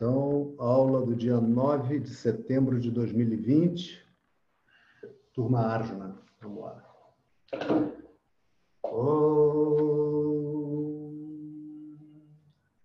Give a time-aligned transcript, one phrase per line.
[0.00, 4.04] Então, aula do dia 9 de setembro de 2020.
[5.32, 6.16] Turma Arjuna.
[6.40, 6.82] Vamos lá.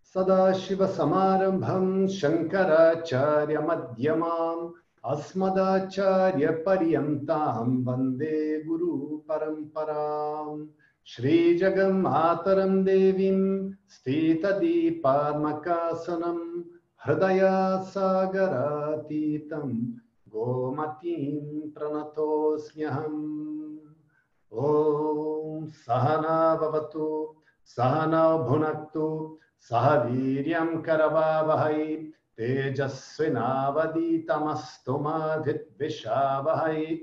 [0.04, 10.70] Sadashiva Samarambham Shankaracharya Madhyamam Asmadacharya Paryantam Vande Guru Paramparam
[11.06, 13.40] श्रीजगन्मातरं देवीं
[13.94, 15.00] स्थितदीपात्मकासनं
[17.05, 19.91] हृदयासागरातीतं
[20.29, 23.79] गोमतीं प्रणतोऽस्म्यहम्।
[24.53, 35.05] ॐ सहना भवतु, सहनौ भुनक्तु, सह वीर्यं करवावहै, तेजस्विनावदीतमस्तु
[35.47, 36.97] विद्विषावहै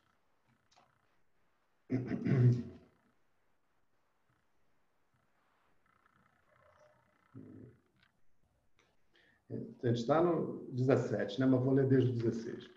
[9.85, 11.45] Gente está no 17, né?
[11.45, 12.71] mas vou ler desde o 16.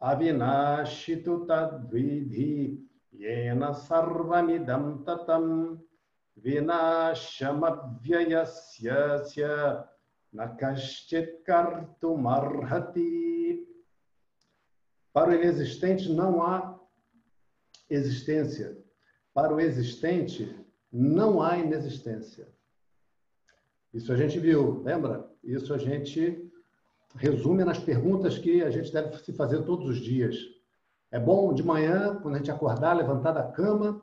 [0.00, 5.78] avinashitu tadvidhi, yena sarvamidam tatam,
[10.32, 13.66] vinashamabhyayasya Nakashchit kartumarhati.
[15.12, 16.78] Para o inexistente não há
[17.88, 18.76] existência.
[19.32, 20.54] Para o existente
[20.92, 22.48] não há inexistência.
[23.92, 25.28] Isso a gente viu, lembra?
[25.42, 26.44] Isso a gente
[27.16, 30.36] resume nas perguntas que a gente deve se fazer todos os dias.
[31.10, 34.02] É bom de manhã, quando a gente acordar, levantar da cama.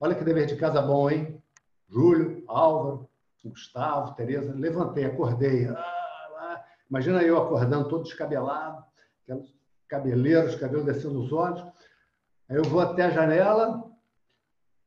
[0.00, 1.42] Olha que dever de casa bom, hein?
[1.88, 3.08] Júlio, Álvaro,
[3.50, 5.66] Gustavo, Tereza, levantei, acordei.
[5.68, 6.64] Ah.
[6.88, 8.84] Imagina eu acordando todo descabelado,
[9.22, 9.52] aqueles
[9.88, 11.60] cabeleiros, cabelo descendo os olhos.
[12.48, 13.84] Aí eu vou até a janela,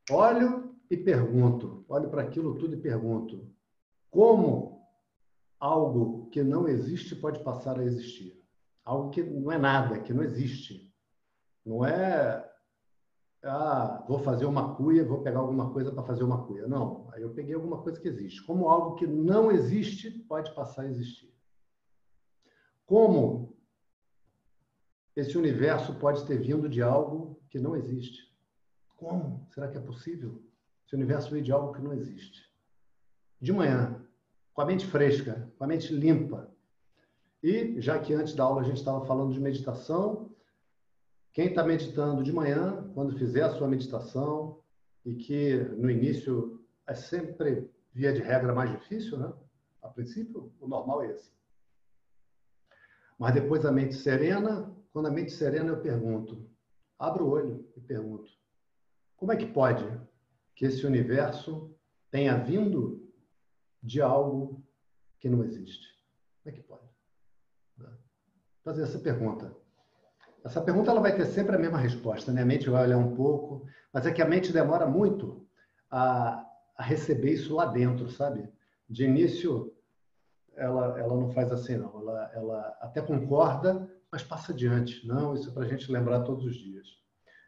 [0.09, 1.85] olho e pergunto.
[1.89, 3.51] Olho para aquilo tudo e pergunto:
[4.09, 4.87] como
[5.59, 8.41] algo que não existe pode passar a existir?
[8.85, 10.89] Algo que não é nada, que não existe.
[11.65, 12.48] Não é
[13.43, 16.67] ah, vou fazer uma cuia, vou pegar alguma coisa para fazer uma cuia.
[16.67, 18.43] Não, aí eu peguei alguma coisa que existe.
[18.43, 21.33] Como algo que não existe pode passar a existir.
[22.85, 23.55] Como
[25.15, 28.29] esse universo pode ter vindo de algo que não existe?
[28.97, 29.47] Como?
[29.53, 30.43] Será que é possível?
[30.85, 32.49] Esse universo veio de algo que não existe.
[33.39, 34.03] De manhã,
[34.53, 36.51] com a mente fresca, com a mente limpa.
[37.41, 40.28] E, já que antes da aula a gente estava falando de meditação,
[41.39, 44.61] quem está meditando de manhã, quando fizer a sua meditação,
[45.05, 49.33] e que no início é sempre, via de regra, mais difícil, né?
[49.81, 51.31] A princípio, o normal é esse.
[53.17, 56.45] Mas depois a mente serena, quando a mente serena eu pergunto,
[56.99, 58.29] abro o olho e pergunto,
[59.15, 59.85] como é que pode
[60.53, 61.73] que esse universo
[62.11, 63.09] tenha vindo
[63.81, 64.61] de algo
[65.17, 65.87] que não existe?
[66.43, 66.89] Como é que pode?
[68.61, 69.57] Fazer essa pergunta.
[70.43, 72.41] Essa pergunta ela vai ter sempre a mesma resposta, né?
[72.41, 75.45] A mente vai olhar um pouco, mas é que a mente demora muito
[75.91, 76.45] a,
[76.77, 78.47] a receber isso lá dentro, sabe?
[78.89, 79.73] De início,
[80.55, 81.99] ela, ela não faz assim, não.
[81.99, 85.05] Ela, ela até concorda, mas passa adiante.
[85.05, 86.99] Não, isso é para a gente lembrar todos os dias.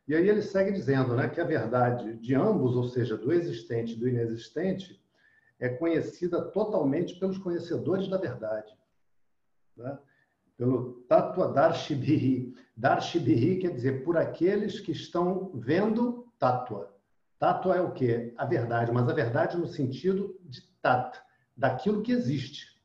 [0.08, 3.94] E aí ele segue dizendo né, que a verdade de ambos, ou seja, do existente
[3.94, 5.02] e do inexistente,
[5.60, 8.76] é conhecida totalmente pelos conhecedores da verdade.
[9.78, 9.98] Né?
[10.62, 12.54] Pelo Tattva Darshibhihi.
[12.78, 16.94] Darshibhihi quer dizer por aqueles que estão vendo Tattva.
[17.40, 18.32] Tattva é o quê?
[18.38, 21.20] A verdade, mas a verdade no sentido de Tat,
[21.58, 22.80] daquilo que existe.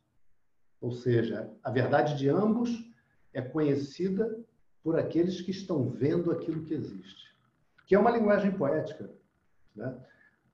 [0.81, 2.70] Ou seja, a verdade de ambos
[3.34, 4.43] é conhecida
[4.82, 7.26] por aqueles que estão vendo aquilo que existe.
[7.87, 9.11] que é uma linguagem poética.
[9.75, 9.94] Né?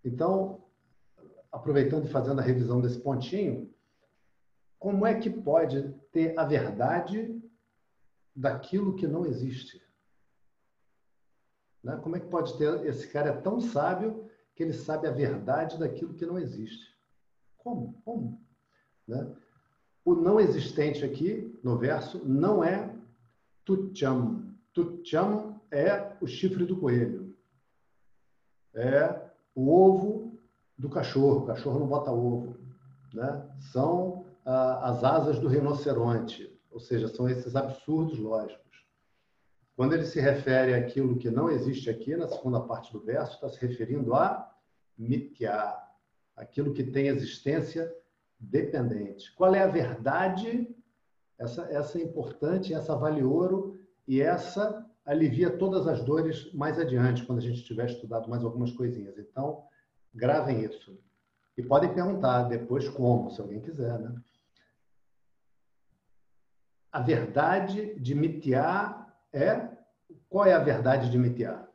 [0.05, 0.65] Então,
[1.53, 3.73] aproveitando e fazendo a revisão desse pontinho,
[4.82, 7.40] como é que pode ter a verdade
[8.34, 9.81] daquilo que não existe?
[11.84, 11.96] Né?
[12.02, 12.84] Como é que pode ter.
[12.84, 16.93] Esse cara é tão sábio que ele sabe a verdade daquilo que não existe.
[17.58, 17.94] Como?
[18.05, 18.44] Como?
[19.06, 19.32] Né?
[20.05, 22.93] O não existente aqui, no verso, não é
[23.64, 24.52] tucham.
[24.73, 27.37] Tucham é o chifre do coelho.
[28.75, 30.37] É o ovo
[30.76, 31.44] do cachorro.
[31.44, 32.56] O cachorro não bota ovo.
[33.14, 33.49] Né?
[33.70, 36.53] São as asas do rinoceronte.
[36.71, 38.62] Ou seja, são esses absurdos lógicos.
[39.77, 43.49] Quando ele se refere àquilo que não existe aqui, na segunda parte do verso, está
[43.49, 44.50] se referindo a
[44.97, 45.75] mitya,
[46.37, 47.93] aquilo que tem existência
[48.39, 49.35] dependente.
[49.35, 50.75] Qual é a verdade?
[51.39, 57.25] Essa, essa é importante, essa vale ouro e essa alivia todas as dores mais adiante,
[57.25, 59.19] quando a gente tiver estudado mais algumas coisinhas.
[59.19, 59.65] Então,
[60.15, 60.99] gravem isso.
[61.56, 64.15] E podem perguntar depois como, se alguém quiser, né?
[66.93, 69.69] A verdade de Mitya é.
[70.29, 71.67] Qual é a verdade de Mitya?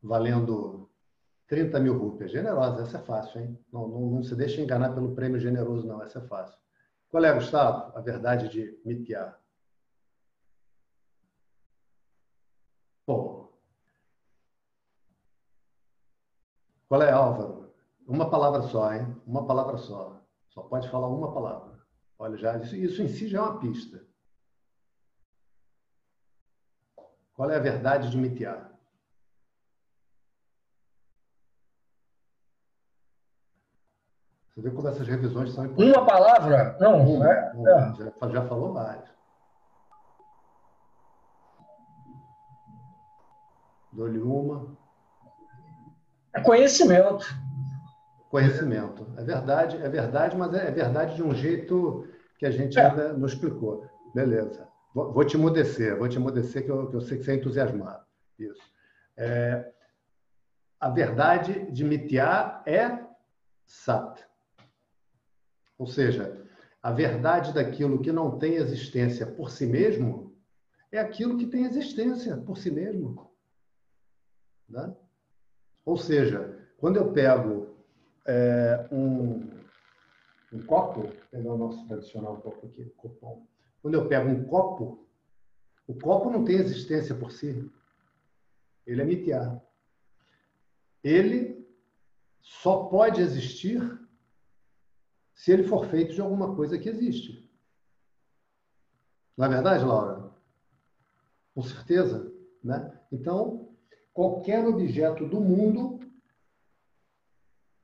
[0.00, 0.88] Valendo
[1.48, 2.30] 30 mil rupias.
[2.30, 3.58] Generosa, essa é fácil, hein?
[3.72, 6.00] Não, não, não, se deixe enganar pelo prêmio generoso, não.
[6.02, 6.56] Essa é fácil.
[7.10, 9.34] Qual é, Gustavo, a verdade de Mitya?
[13.04, 13.52] Bom.
[16.88, 17.72] Qual é, Álvaro?
[18.06, 19.20] Uma palavra só, hein?
[19.26, 20.20] Uma palavra só.
[20.50, 21.69] Só pode falar uma palavra.
[22.20, 24.04] Olha, já, isso, isso em si já é uma pista.
[27.34, 28.70] Qual é a verdade de Mitya?
[34.50, 35.96] Você vê como essas revisões são importantes.
[35.96, 36.76] Uma palavra?
[36.78, 37.94] Não, uma, é, uma, é.
[37.94, 39.08] Já, já falou várias.
[43.92, 44.76] Dou-lhe uma.
[46.34, 47.24] É conhecimento.
[48.30, 49.12] Conhecimento.
[49.16, 52.86] É verdade, é verdade, mas é, é verdade de um jeito que a gente é.
[52.86, 53.84] ainda não explicou.
[54.14, 54.68] Beleza.
[54.94, 57.34] Vou, vou te emudecer, vou te emudecer, que eu, que eu sei que você é
[57.34, 58.04] entusiasmado.
[58.38, 58.62] Isso.
[59.16, 59.72] É,
[60.78, 63.04] a verdade de Mitya é
[63.66, 64.24] Sat.
[65.76, 66.46] Ou seja,
[66.80, 70.36] a verdade daquilo que não tem existência por si mesmo
[70.92, 73.28] é aquilo que tem existência por si mesmo.
[74.68, 74.94] Né?
[75.84, 77.69] Ou seja, quando eu pego
[78.26, 79.48] é, um,
[80.52, 83.46] um copo, pegar o nosso tradicional copo aqui, copão.
[83.82, 85.08] Quando eu pego um copo,
[85.86, 87.70] o copo não tem existência por si.
[88.86, 89.60] Ele é mitiar.
[91.02, 91.66] Ele
[92.40, 93.80] só pode existir
[95.34, 97.50] se ele for feito de alguma coisa que existe.
[99.36, 100.30] Não é verdade, Laura?
[101.54, 102.30] Com certeza.
[102.62, 103.00] Né?
[103.10, 103.74] Então,
[104.12, 105.98] qualquer objeto do mundo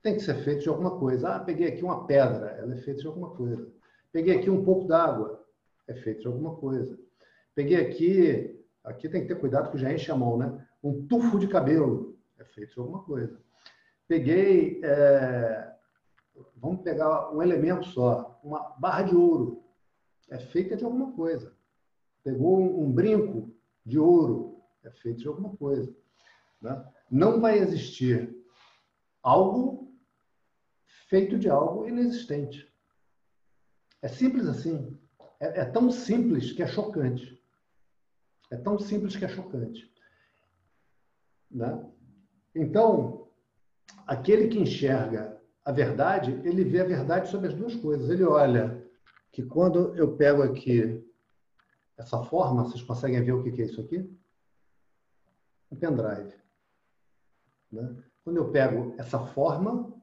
[0.01, 1.35] tem que ser feito de alguma coisa.
[1.35, 3.71] Ah, peguei aqui uma pedra, ela é feita de alguma coisa.
[4.11, 5.45] Peguei aqui um pouco d'água,
[5.87, 6.97] é feito de alguma coisa.
[7.53, 10.65] Peguei aqui, aqui tem que ter cuidado que já enche a mão, né?
[10.83, 13.39] Um tufo de cabelo, é feito de alguma coisa.
[14.07, 15.77] Peguei é,
[16.55, 19.63] vamos pegar um elemento só, uma barra de ouro,
[20.29, 21.55] é feita de alguma coisa.
[22.23, 23.53] Pegou um, um brinco
[23.85, 25.93] de ouro, é feito de alguma coisa.
[26.61, 26.85] Né?
[27.09, 28.35] Não vai existir
[29.23, 29.86] algo
[31.07, 32.71] feito de algo inexistente.
[34.01, 34.97] É simples assim.
[35.39, 37.41] É, é tão simples que é chocante.
[38.51, 39.91] É tão simples que é chocante.
[41.49, 41.85] Né?
[42.55, 43.29] Então,
[44.05, 48.09] aquele que enxerga a verdade, ele vê a verdade sobre as duas coisas.
[48.09, 48.85] Ele olha
[49.31, 51.03] que quando eu pego aqui
[51.97, 54.09] essa forma, vocês conseguem ver o que é isso aqui?
[55.69, 56.33] Um pendrive.
[57.71, 58.03] Né?
[58.23, 59.93] Quando eu pego essa forma,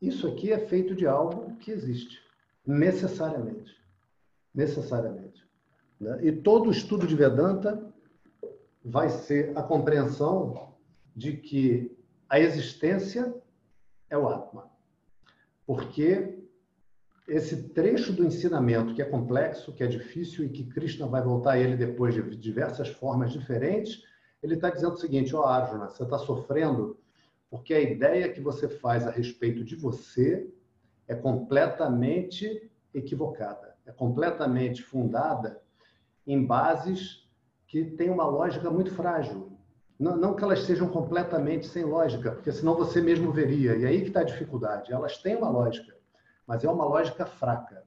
[0.00, 2.20] isso aqui é feito de algo que existe,
[2.66, 3.76] necessariamente.
[4.54, 5.44] Necessariamente.
[6.00, 6.18] Né?
[6.22, 7.92] E todo estudo de Vedanta
[8.84, 10.74] vai ser a compreensão
[11.14, 11.96] de que
[12.28, 13.34] a existência
[14.08, 14.64] é o Atman.
[15.66, 16.38] Porque
[17.26, 21.52] esse trecho do ensinamento, que é complexo, que é difícil e que Krishna vai voltar
[21.52, 24.02] a ele depois de diversas formas diferentes,
[24.42, 26.98] ele está dizendo o seguinte: ó oh, Arjuna, você está sofrendo
[27.50, 30.48] porque a ideia que você faz a respeito de você
[31.06, 35.60] é completamente equivocada, é completamente fundada
[36.26, 37.26] em bases
[37.66, 39.52] que têm uma lógica muito frágil.
[39.98, 43.76] Não, não, que elas sejam completamente sem lógica, porque senão você mesmo veria.
[43.76, 44.92] E aí que está a dificuldade.
[44.92, 45.96] Elas têm uma lógica,
[46.46, 47.82] mas é uma lógica fraca.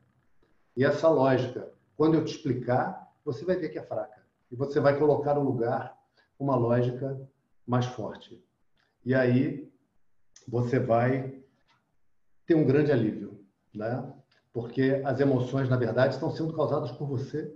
[0.75, 4.21] E essa lógica, quando eu te explicar, você vai ver que é fraca.
[4.51, 5.97] E você vai colocar no lugar
[6.37, 7.19] uma lógica
[7.65, 8.43] mais forte.
[9.05, 9.71] E aí
[10.47, 11.41] você vai
[12.45, 13.43] ter um grande alívio,
[13.73, 14.13] né?
[14.53, 17.55] Porque as emoções, na verdade, estão sendo causadas por você,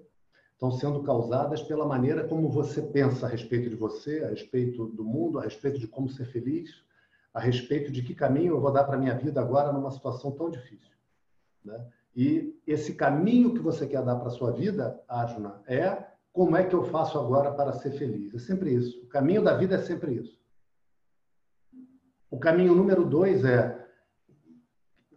[0.53, 5.03] estão sendo causadas pela maneira como você pensa a respeito de você, a respeito do
[5.03, 6.69] mundo, a respeito de como ser feliz,
[7.33, 10.31] a respeito de que caminho eu vou dar para a minha vida agora numa situação
[10.31, 10.95] tão difícil.
[11.63, 11.85] Né?
[12.15, 16.73] E esse caminho que você quer dar para sua vida, Arjuna, é como é que
[16.73, 18.33] eu faço agora para ser feliz.
[18.33, 19.03] É sempre isso.
[19.03, 20.39] O caminho da vida é sempre isso.
[22.35, 23.85] O caminho número dois é,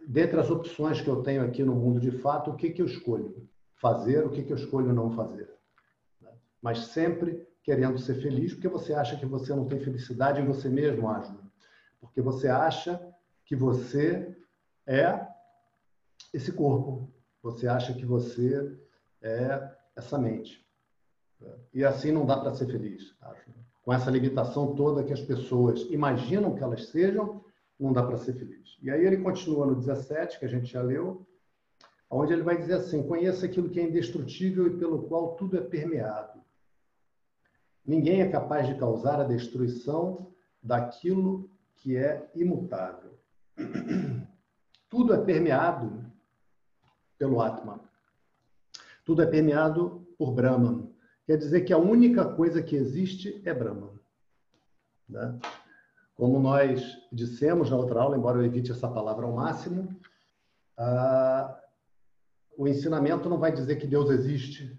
[0.07, 2.85] dentre as opções que eu tenho aqui no mundo de fato, o que, que eu
[2.85, 5.49] escolho fazer, o que, que eu escolho não fazer.
[6.61, 10.67] Mas sempre querendo ser feliz, porque você acha que você não tem felicidade em você
[10.67, 11.49] mesmo, Arjuna
[11.99, 12.99] porque você acha
[13.45, 14.35] que você
[14.87, 15.27] é
[16.33, 17.11] esse corpo,
[17.41, 18.77] você acha que você
[19.21, 20.65] é essa mente.
[21.73, 23.58] E assim não dá para ser feliz, acho.
[23.83, 27.43] Com essa limitação toda que as pessoas imaginam que elas sejam,
[27.79, 28.77] não dá para ser feliz.
[28.81, 31.25] E aí ele continua no 17, que a gente já leu,
[32.09, 35.61] onde ele vai dizer assim: conheça aquilo que é indestrutível e pelo qual tudo é
[35.61, 36.39] permeado.
[37.85, 40.31] Ninguém é capaz de causar a destruição
[40.61, 43.17] daquilo que é imutável.
[44.89, 46.05] Tudo é permeado
[47.17, 47.79] pelo Atman.
[49.05, 50.91] Tudo é permeado por Brahman.
[51.29, 53.99] Quer dizer que a única coisa que existe é Brahman.
[55.07, 55.39] Né?
[56.15, 56.81] Como nós
[57.11, 59.95] dissemos na outra aula, embora eu evite essa palavra ao máximo,
[60.75, 61.55] ah,
[62.57, 64.75] o ensinamento não vai dizer que Deus existe,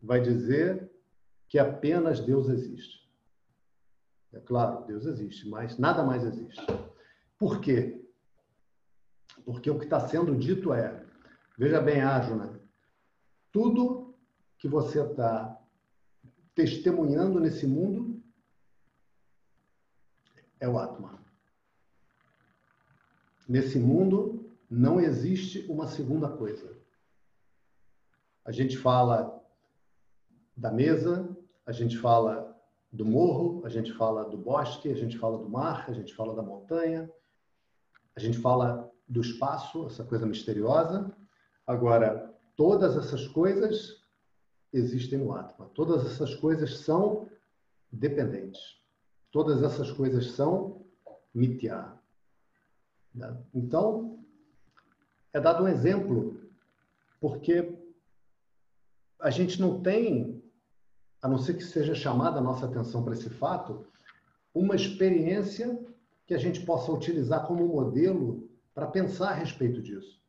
[0.00, 0.88] vai dizer
[1.48, 3.10] que apenas Deus existe.
[4.32, 6.64] É claro, Deus existe, mas nada mais existe.
[7.36, 8.08] Por quê?
[9.44, 11.04] Porque o que está sendo dito é,
[11.58, 12.60] veja bem, Ájuna,
[13.50, 14.14] tudo
[14.58, 15.57] que você está
[16.58, 18.20] testemunhando nesse mundo
[20.58, 21.22] é o Atma.
[23.48, 26.76] Nesse mundo não existe uma segunda coisa.
[28.44, 29.40] A gente fala
[30.56, 31.28] da mesa,
[31.64, 32.60] a gente fala
[32.92, 36.34] do morro, a gente fala do bosque, a gente fala do mar, a gente fala
[36.34, 37.08] da montanha,
[38.16, 41.16] a gente fala do espaço, essa coisa misteriosa.
[41.64, 44.02] Agora, todas essas coisas
[44.72, 45.70] existem no Atma.
[45.74, 47.28] Todas essas coisas são
[47.90, 48.60] dependentes.
[49.30, 50.84] Todas essas coisas são
[51.34, 51.92] mitya.
[53.14, 53.36] Né?
[53.54, 54.24] Então,
[55.32, 56.40] é dado um exemplo,
[57.20, 57.78] porque
[59.20, 60.42] a gente não tem
[61.20, 63.84] a não ser que seja chamada a nossa atenção para esse fato,
[64.54, 65.78] uma experiência
[66.26, 70.22] que a gente possa utilizar como modelo para pensar a respeito disso.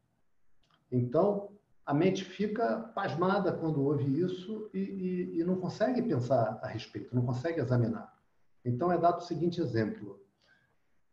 [0.91, 1.51] Então,
[1.89, 7.15] a mente fica pasmada quando ouve isso e, e, e não consegue pensar a respeito,
[7.15, 8.15] não consegue examinar.
[8.63, 10.23] Então, é dado o seguinte exemplo.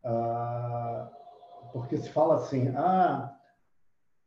[0.05, 1.11] Ah,
[1.73, 3.35] porque se fala assim, ah,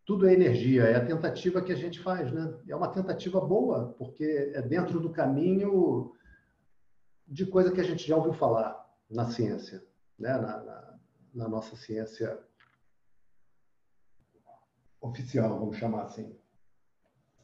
[0.04, 2.52] tudo é energia, é a tentativa que a gente faz, né?
[2.68, 6.16] É uma tentativa boa, porque é dentro do caminho
[7.28, 9.84] de coisa que a gente já ouviu falar na ciência,
[10.18, 10.34] né?
[10.34, 11.00] na, na,
[11.32, 12.40] na nossa ciência
[15.02, 16.36] oficial, vamos chamar assim.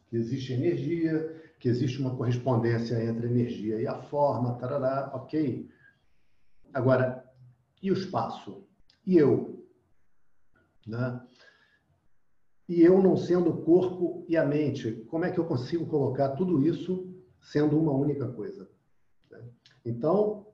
[0.07, 5.69] Que existe energia, que existe uma correspondência entre a energia e a forma, tarará, ok.
[6.73, 7.23] Agora,
[7.81, 8.67] e o espaço?
[9.05, 9.65] E eu?
[10.85, 11.19] Né?
[12.67, 16.29] e eu não sendo o corpo e a mente, como é que eu consigo colocar
[16.29, 18.67] tudo isso sendo uma única coisa?
[19.29, 19.43] Né?
[19.85, 20.47] Então,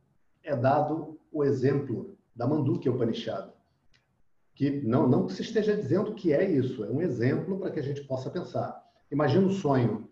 [0.44, 3.50] é dado o exemplo da Mandukya Upanishad,
[4.54, 7.80] que não, não que se esteja dizendo que é isso, é um exemplo para que
[7.80, 8.82] a gente possa pensar.
[9.10, 10.10] Imagina o sonho.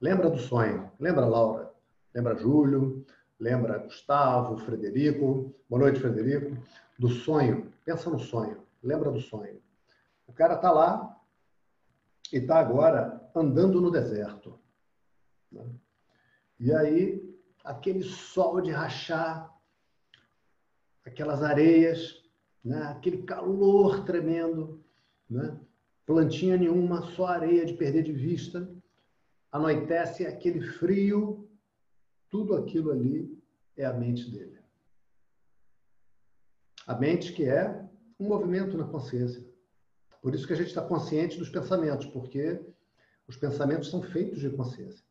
[0.00, 0.90] Lembra do sonho?
[0.98, 1.72] Lembra, Laura?
[2.14, 3.04] Lembra, Júlio?
[3.38, 5.54] Lembra, Gustavo, Frederico?
[5.68, 6.56] Boa noite, Frederico.
[6.98, 7.72] Do sonho.
[7.84, 8.62] Pensa no sonho.
[8.82, 9.60] Lembra do sonho.
[10.26, 11.16] O cara está lá
[12.32, 14.58] e está agora andando no deserto.
[15.50, 15.64] Né?
[16.60, 19.52] E aí, aquele sol de rachar,
[21.04, 22.22] aquelas areias,
[22.64, 22.82] né?
[22.84, 24.82] aquele calor tremendo,
[25.28, 25.58] né?
[26.06, 28.68] plantinha nenhuma, só areia de perder de vista.
[29.52, 31.48] Anoitece aquele frio,
[32.30, 33.38] tudo aquilo ali
[33.76, 34.58] é a mente dele.
[36.86, 37.86] A mente que é
[38.18, 39.46] um movimento na consciência.
[40.22, 42.60] Por isso que a gente está consciente dos pensamentos, porque
[43.26, 45.04] os pensamentos são feitos de consciência.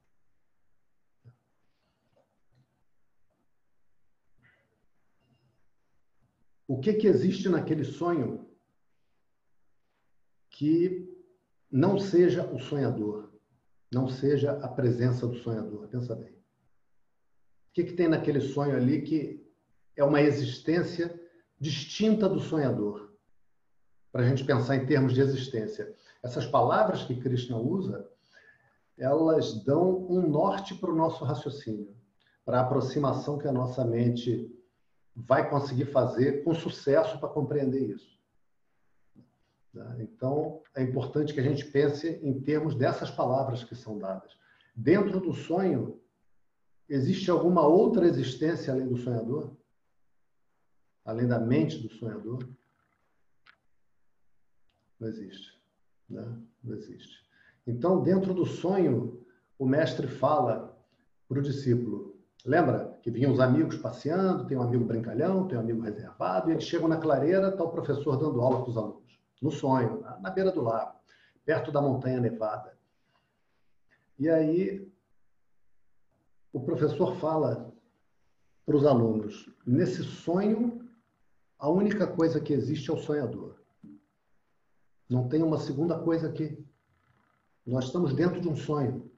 [6.68, 8.46] O que, que existe naquele sonho
[10.50, 11.08] que
[11.72, 13.32] não seja o sonhador,
[13.92, 15.88] não seja a presença do sonhador?
[15.88, 16.34] Pensa bem.
[16.34, 19.48] O que, que tem naquele sonho ali que
[19.96, 21.18] é uma existência
[21.58, 23.14] distinta do sonhador?
[24.12, 25.96] Para a gente pensar em termos de existência.
[26.22, 28.10] Essas palavras que Krishna usa,
[28.98, 31.96] elas dão um norte para o nosso raciocínio,
[32.44, 34.52] para a aproximação que a nossa mente
[35.20, 38.20] vai conseguir fazer com sucesso para compreender isso.
[39.74, 39.96] Tá?
[40.00, 44.38] Então, é importante que a gente pense em termos dessas palavras que são dadas.
[44.76, 46.00] Dentro do sonho,
[46.88, 49.58] existe alguma outra existência além do sonhador?
[51.04, 52.48] Além da mente do sonhador?
[55.00, 55.60] Não existe.
[56.08, 56.40] Né?
[56.64, 57.26] Não existe.
[57.66, 59.26] Então, dentro do sonho,
[59.58, 60.78] o mestre fala
[61.28, 65.62] para o discípulo: lembra que vinham os amigos passeando, tem um amigo brincalhão, tem um
[65.62, 69.20] amigo reservado, e eles chegam na clareira, está o professor dando aula para os alunos,
[69.42, 70.98] no sonho, na beira do lago,
[71.46, 72.78] perto da montanha nevada.
[74.20, 74.92] E aí,
[76.52, 77.72] o professor fala
[78.66, 80.88] para os alunos: nesse sonho,
[81.58, 83.56] a única coisa que existe é o sonhador.
[85.10, 86.66] Não tem uma segunda coisa aqui.
[87.66, 89.10] Nós estamos dentro de um sonho.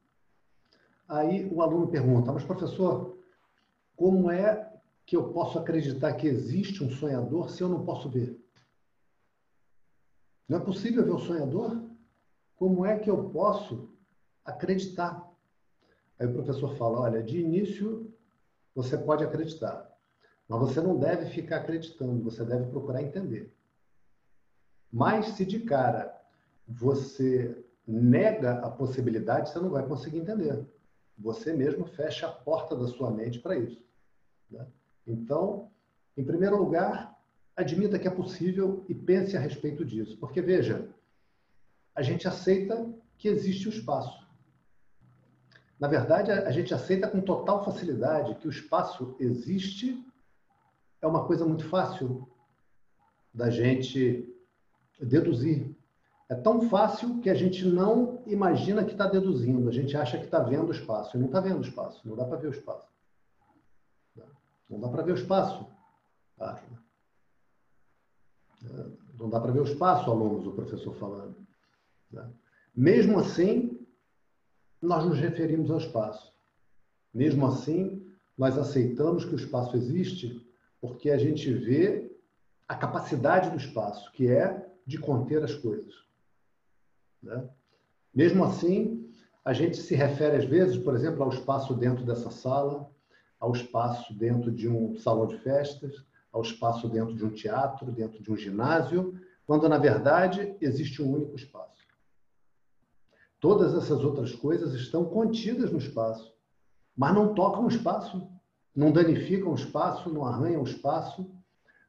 [1.08, 3.18] Aí o aluno pergunta: Mas, professor,
[4.00, 4.72] como é
[5.06, 8.42] que eu posso acreditar que existe um sonhador se eu não posso ver?
[10.48, 11.84] Não é possível ver o sonhador?
[12.56, 13.94] Como é que eu posso
[14.46, 15.30] acreditar?
[16.18, 18.10] Aí o professor fala: Olha, de início
[18.74, 19.94] você pode acreditar,
[20.48, 23.54] mas você não deve ficar acreditando, você deve procurar entender.
[24.90, 26.18] Mas se de cara
[26.66, 30.66] você nega a possibilidade, você não vai conseguir entender.
[31.18, 33.89] Você mesmo fecha a porta da sua mente para isso.
[34.50, 34.66] Né?
[35.06, 35.70] Então,
[36.18, 37.18] em primeiro lugar,
[37.56, 40.18] admita que é possível e pense a respeito disso.
[40.18, 40.90] Porque, veja,
[41.96, 44.28] a gente aceita que existe o espaço.
[45.80, 50.06] Na verdade, a gente aceita com total facilidade que o espaço existe,
[51.02, 52.28] é uma coisa muito fácil
[53.34, 54.28] da gente
[55.00, 55.74] deduzir.
[56.28, 60.26] É tão fácil que a gente não imagina que está deduzindo, a gente acha que
[60.26, 61.16] está vendo o espaço.
[61.16, 62.89] E não está vendo o espaço, não dá para ver o espaço.
[64.70, 65.68] Não dá para ver o espaço.
[69.18, 71.36] Não dá para ver o espaço, alunos, o professor falando.
[72.76, 73.86] Mesmo assim,
[74.82, 76.34] nós nos referimos ao espaço.
[77.14, 78.06] Mesmo assim,
[78.38, 80.46] nós aceitamos que o espaço existe
[80.80, 82.10] porque a gente vê
[82.68, 85.94] a capacidade do espaço, que é de conter as coisas.
[87.22, 87.50] Né?
[88.14, 89.12] Mesmo assim,
[89.44, 92.90] a gente se refere às vezes, por exemplo, ao espaço dentro dessa sala,
[93.40, 98.22] ao espaço dentro de um salão de festas, ao espaço dentro de um teatro, dentro
[98.22, 101.70] de um ginásio, quando na verdade existe um único espaço.
[103.40, 106.34] Todas essas outras coisas estão contidas no espaço,
[106.96, 108.28] mas não tocam o espaço,
[108.76, 111.30] não danificam o espaço, não arranham o espaço,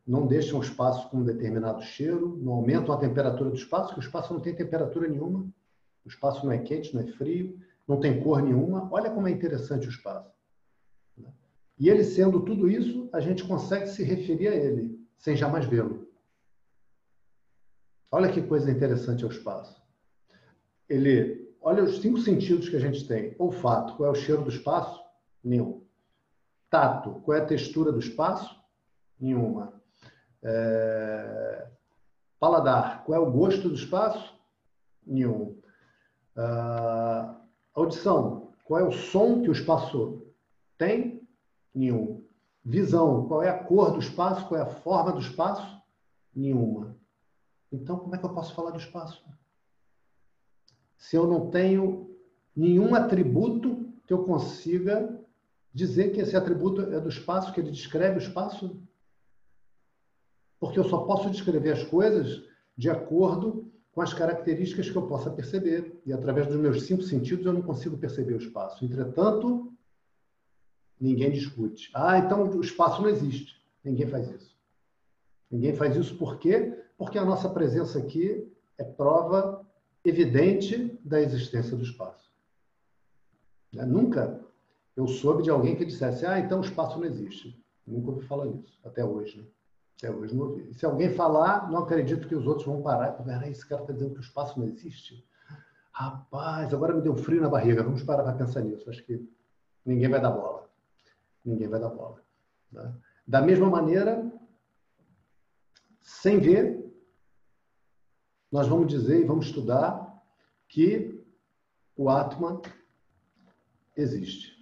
[0.06, 3.98] não deixam o espaço com um determinado cheiro, não aumentam a temperatura do espaço, que
[3.98, 5.46] o espaço não tem temperatura nenhuma,
[6.04, 8.88] o espaço não é quente, não é frio, não tem cor nenhuma.
[8.90, 10.39] Olha como é interessante o espaço.
[11.80, 16.06] E ele sendo tudo isso, a gente consegue se referir a ele, sem jamais vê-lo.
[18.12, 19.82] Olha que coisa interessante é o espaço.
[20.86, 23.34] Ele, olha os cinco sentidos que a gente tem.
[23.38, 25.02] Olfato, qual é o cheiro do espaço?
[25.42, 25.82] Nenhum.
[26.68, 28.60] Tato, qual é a textura do espaço?
[29.18, 29.80] Nenhuma.
[30.42, 31.66] É...
[32.38, 34.38] Paladar, qual é o gosto do espaço?
[35.06, 35.58] Nenhum.
[36.36, 37.40] Uh...
[37.72, 40.26] Audição, qual é o som que o espaço
[40.76, 41.19] tem?
[41.74, 42.24] Nenhum.
[42.64, 44.46] Visão, qual é a cor do espaço?
[44.46, 45.80] Qual é a forma do espaço?
[46.34, 46.96] Nenhuma.
[47.72, 49.24] Então, como é que eu posso falar do espaço?
[50.96, 52.10] Se eu não tenho
[52.54, 55.18] nenhum atributo que eu consiga
[55.72, 58.82] dizer que esse atributo é do espaço, que ele descreve o espaço,
[60.58, 62.42] porque eu só posso descrever as coisas
[62.76, 66.00] de acordo com as características que eu possa perceber.
[66.04, 68.84] E através dos meus cinco sentidos eu não consigo perceber o espaço.
[68.84, 69.72] Entretanto,
[71.00, 71.90] ninguém discute.
[71.94, 73.56] Ah, então o espaço não existe.
[73.82, 74.56] Ninguém faz isso.
[75.50, 76.78] Ninguém faz isso por quê?
[76.98, 79.66] Porque a nossa presença aqui é prova
[80.04, 82.30] evidente da existência do espaço.
[83.72, 83.84] Né?
[83.84, 84.40] Nunca
[84.96, 87.58] eu soube de alguém que dissesse, ah, então o espaço não existe.
[87.86, 89.38] Nunca ouvi falar nisso, até hoje.
[89.38, 89.46] Né?
[89.96, 90.68] Até hoje não ouvi.
[90.70, 93.82] E se alguém falar, não acredito que os outros vão parar e falar, esse cara
[93.82, 95.24] está dizendo que o espaço não existe.
[95.92, 97.82] Rapaz, agora me deu frio na barriga.
[97.82, 98.88] Vamos parar para pensar nisso.
[98.88, 99.28] Acho que
[99.84, 100.59] ninguém vai dar bola.
[101.44, 102.22] Ninguém vai dar bola.
[102.70, 102.94] Né?
[103.26, 104.30] Da mesma maneira,
[106.02, 106.80] sem ver,
[108.50, 110.22] nós vamos dizer e vamos estudar
[110.68, 111.24] que
[111.96, 112.60] o Atman
[113.96, 114.56] existe.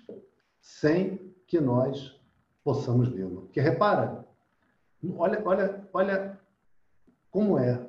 [0.61, 2.21] Sem que nós
[2.63, 3.43] possamos vê-lo.
[3.43, 4.27] Porque repara,
[5.17, 6.41] olha, olha, olha
[7.31, 7.89] como é.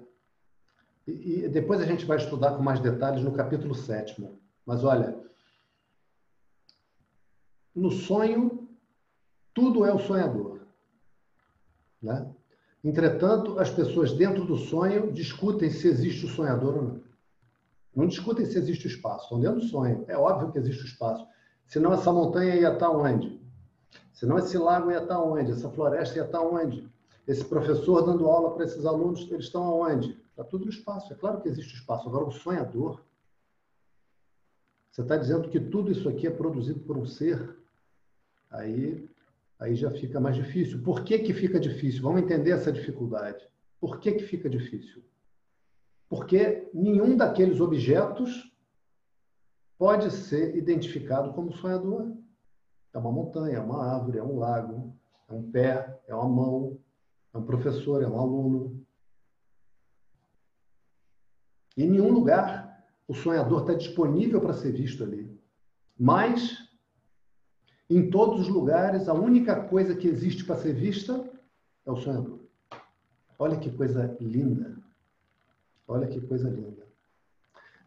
[1.05, 4.25] E, e depois a gente vai estudar com mais detalhes no capítulo 7.
[4.65, 5.19] Mas olha,
[7.75, 8.58] no sonho,
[9.59, 10.61] tudo é o sonhador.
[12.01, 12.33] Né?
[12.81, 17.01] Entretanto, as pessoas dentro do sonho discutem se existe o sonhador ou não.
[17.93, 20.05] Não discutem se existe o espaço, estão dentro do sonho.
[20.07, 21.27] É óbvio que existe o espaço.
[21.67, 23.37] Senão essa montanha ia estar onde?
[24.13, 25.51] Senão esse lago ia estar onde?
[25.51, 26.89] Essa floresta ia estar onde?
[27.27, 30.17] Esse professor dando aula para esses alunos, eles estão aonde?
[30.29, 31.11] Está tudo no espaço.
[31.11, 32.07] É claro que existe espaço.
[32.07, 33.01] Agora, o sonhador,
[34.89, 37.57] você está dizendo que tudo isso aqui é produzido por um ser?
[38.49, 39.09] Aí
[39.59, 40.81] aí já fica mais difícil.
[40.81, 42.01] Por que, que fica difícil?
[42.01, 43.45] Vamos entender essa dificuldade.
[43.79, 45.03] Por que, que fica difícil?
[46.07, 48.51] Porque nenhum daqueles objetos
[49.77, 52.15] pode ser identificado como sonhador.
[52.93, 54.95] É uma montanha, é uma árvore, é um lago,
[55.27, 56.79] é um pé, é uma mão,
[57.33, 58.83] é um professor, é um aluno.
[61.77, 62.69] Em nenhum lugar
[63.07, 65.35] o sonhador está disponível para ser visto ali.
[65.97, 66.68] Mas
[67.89, 71.27] em todos os lugares, a única coisa que existe para ser vista
[71.85, 72.39] é o sonhador.
[73.37, 74.77] Olha que coisa linda.
[75.87, 76.85] Olha que coisa linda.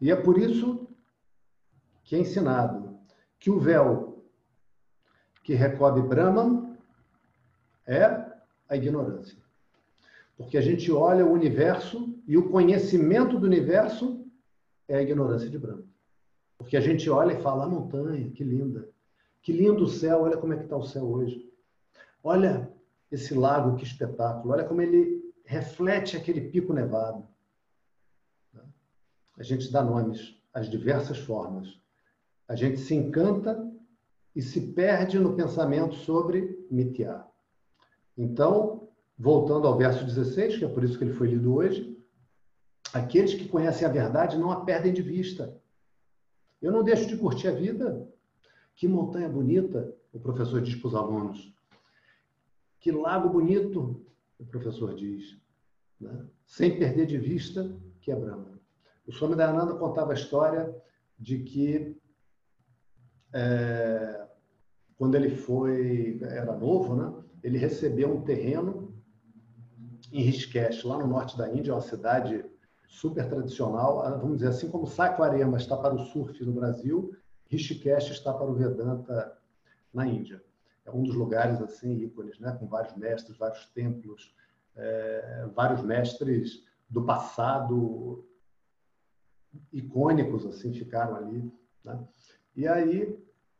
[0.01, 0.89] E é por isso
[2.03, 2.99] que é ensinado
[3.39, 4.25] que o véu
[5.41, 6.77] que recobre Brahman
[7.85, 8.05] é
[8.67, 9.37] a ignorância.
[10.35, 14.25] Porque a gente olha o universo e o conhecimento do universo
[14.87, 15.87] é a ignorância de Brahman.
[16.57, 18.89] Porque a gente olha e fala, a montanha, que linda.
[19.43, 21.51] Que lindo o céu, olha como é que está o céu hoje.
[22.23, 22.71] Olha
[23.11, 24.53] esse lago, que espetáculo.
[24.53, 27.27] Olha como ele reflete aquele pico nevado.
[29.37, 31.77] A gente dá nomes às diversas formas.
[32.47, 33.69] A gente se encanta
[34.33, 37.29] e se perde no pensamento sobre mitiar.
[38.17, 38.87] Então,
[39.19, 42.01] voltando ao verso 16, que é por isso que ele foi lido hoje,
[42.93, 45.53] aqueles que conhecem a verdade não a perdem de vista.
[46.61, 48.07] Eu não deixo de curtir a vida
[48.75, 51.53] que montanha bonita, o professor diz para os alunos.
[52.79, 54.05] Que lago bonito,
[54.39, 55.37] o professor diz.
[55.99, 56.25] Né?
[56.45, 58.59] Sem perder de vista que é Brahma.
[59.07, 60.73] O Swami Dayananda contava a história
[61.17, 61.97] de que
[63.33, 64.27] é,
[64.97, 67.13] quando ele foi, era novo, né?
[67.43, 68.93] ele recebeu um terreno
[70.11, 72.45] em Rishikesh, lá no norte da Índia, uma cidade
[72.87, 77.15] super tradicional, vamos dizer assim como Saquarema está para o surf no Brasil,
[77.53, 79.37] Rishikesh está para o Vedanta
[79.93, 80.43] na Índia.
[80.85, 82.51] É um dos lugares assim ícones, né?
[82.59, 84.35] com vários mestres, vários templos,
[84.75, 88.27] é, vários mestres do passado
[89.71, 91.51] icônicos assim ficaram ali.
[91.83, 91.99] Né?
[92.55, 93.03] E aí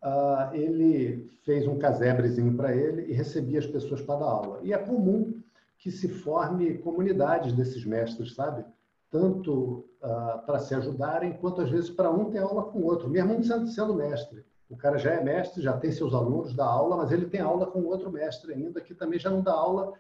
[0.03, 4.59] uh, ele fez um casebrezinho para ele e recebia as pessoas para dar aula.
[4.63, 5.41] E é comum
[5.77, 8.65] que se forme comunidades desses mestres, sabe?
[9.13, 13.07] Tanto uh, para se ajudarem, quanto às vezes para um ter aula com o outro,
[13.07, 14.43] mesmo um sendo, mestre.
[14.67, 17.67] O cara já é mestre, já tem seus alunos, dá aula, mas ele tem aula
[17.67, 19.93] com outro mestre ainda, que também já não dá aula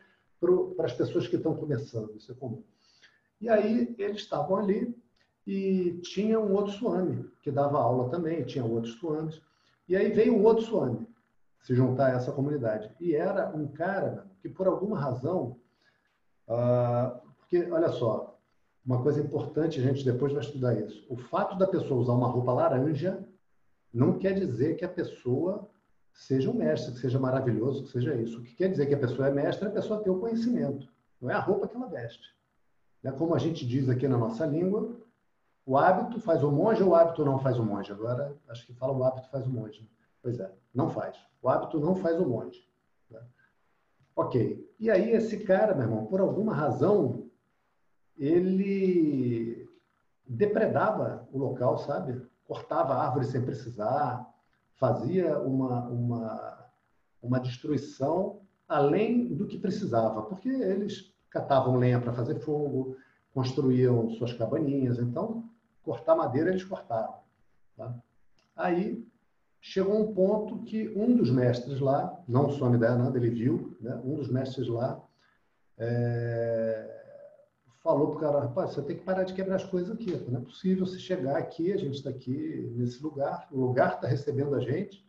[0.75, 2.63] para as pessoas que estão começando, isso é comum.
[3.39, 4.97] E aí eles estavam ali
[5.45, 9.39] e tinha um outro Swami, que dava aula também, tinha outros Swamis.
[9.87, 11.07] E aí veio um outro Swami
[11.61, 12.89] se juntar a essa comunidade.
[12.99, 15.55] E era um cara que, por alguma razão,
[16.47, 18.32] uh, porque, olha só,
[18.85, 21.05] uma coisa importante, gente depois vai estudar isso.
[21.09, 23.25] O fato da pessoa usar uma roupa laranja
[23.93, 25.69] não quer dizer que a pessoa
[26.11, 28.39] seja um mestre, que seja maravilhoso, que seja isso.
[28.39, 30.87] O que quer dizer que a pessoa é mestre é a pessoa ter o conhecimento.
[31.21, 32.35] Não é a roupa que ela veste.
[33.03, 34.95] É como a gente diz aqui na nossa língua,
[35.65, 37.91] o hábito faz o monge ou o hábito não faz o monge?
[37.91, 39.89] Agora, acho que fala o hábito faz o monge.
[40.21, 41.17] Pois é, não faz.
[41.41, 42.67] O hábito não faz o monge.
[44.15, 44.69] Ok.
[44.79, 47.29] E aí, esse cara, meu irmão, por alguma razão,
[48.17, 49.67] ele
[50.27, 52.21] depredava o local, sabe?
[52.45, 54.27] Cortava a árvore sem precisar,
[54.75, 56.65] fazia uma, uma,
[57.21, 62.95] uma destruição além do que precisava, porque eles catavam lenha para fazer fogo,
[63.33, 65.49] construíam suas cabaninhas, então
[65.83, 67.15] cortar madeira eles cortaram.
[67.75, 67.93] Tá?
[68.55, 69.05] Aí
[69.59, 73.99] chegou um ponto que um dos mestres lá, não o Swami Dayananda, ele viu, né?
[74.03, 75.01] um dos mestres lá,
[75.77, 76.92] é
[77.83, 80.15] falou para o cara, rapaz, você tem que parar de quebrar as coisas aqui.
[80.29, 84.07] Não é possível você chegar aqui, a gente está aqui nesse lugar, o lugar está
[84.07, 85.05] recebendo a gente,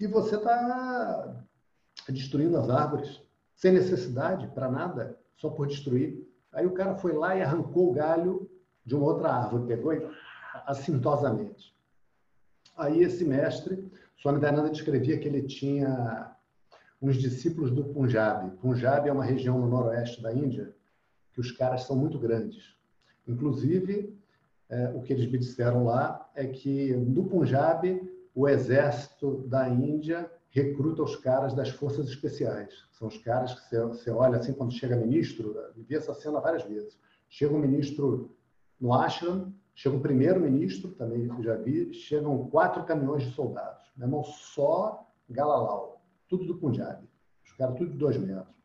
[0.00, 1.44] e você está
[2.08, 3.22] destruindo as árvores,
[3.54, 6.26] sem necessidade, para nada, só por destruir.
[6.52, 8.50] Aí o cara foi lá e arrancou o galho
[8.84, 10.10] de uma outra árvore, pegou e,
[10.66, 11.76] assintosamente.
[12.76, 16.34] Aí esse mestre Swami Dayananda descrevia que ele tinha
[17.00, 18.50] uns discípulos do Punjab.
[18.58, 20.74] Punjab é uma região no noroeste da Índia
[21.38, 22.74] que os caras são muito grandes.
[23.26, 24.12] Inclusive,
[24.68, 28.02] é, o que eles me disseram lá é que no Punjab
[28.34, 32.74] o exército da Índia recruta os caras das forças especiais.
[32.90, 36.98] São os caras que você, olha assim quando chega ministro, vi essa cena várias vezes.
[37.28, 38.36] Chega um ministro
[38.80, 43.84] no ashram, chega um primeiro-ministro, também já vi, chegam quatro caminhões de soldados.
[43.96, 47.06] Meu irmão, só Galalau, tudo do Punjab.
[47.44, 48.57] Os caras tudo de dois metros.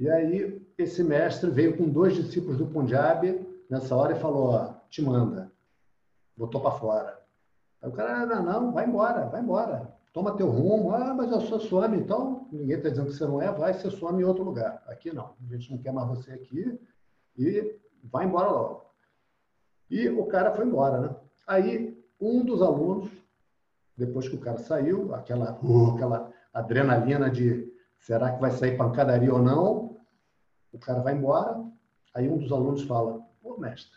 [0.00, 4.72] E aí, esse mestre veio com dois discípulos do Punjab nessa hora e falou: ó,
[4.88, 5.52] te manda.
[6.34, 7.20] Botou para fora.
[7.82, 9.94] Aí o cara, não, não, vai embora, vai embora.
[10.10, 10.94] Toma teu rumo.
[10.94, 13.90] Ah, mas eu sou some, então ninguém está dizendo que você não é, vai ser
[13.90, 14.82] some em outro lugar.
[14.86, 16.80] Aqui não, a gente não quer mais você aqui
[17.36, 18.86] e vai embora logo.
[19.90, 21.14] E o cara foi embora, né?
[21.46, 23.10] Aí um dos alunos,
[23.98, 25.60] depois que o cara saiu, aquela,
[25.94, 29.89] aquela adrenalina de será que vai sair pancadaria ou não,
[30.72, 31.64] o cara vai embora.
[32.14, 33.96] Aí um dos alunos fala: Ô mestre,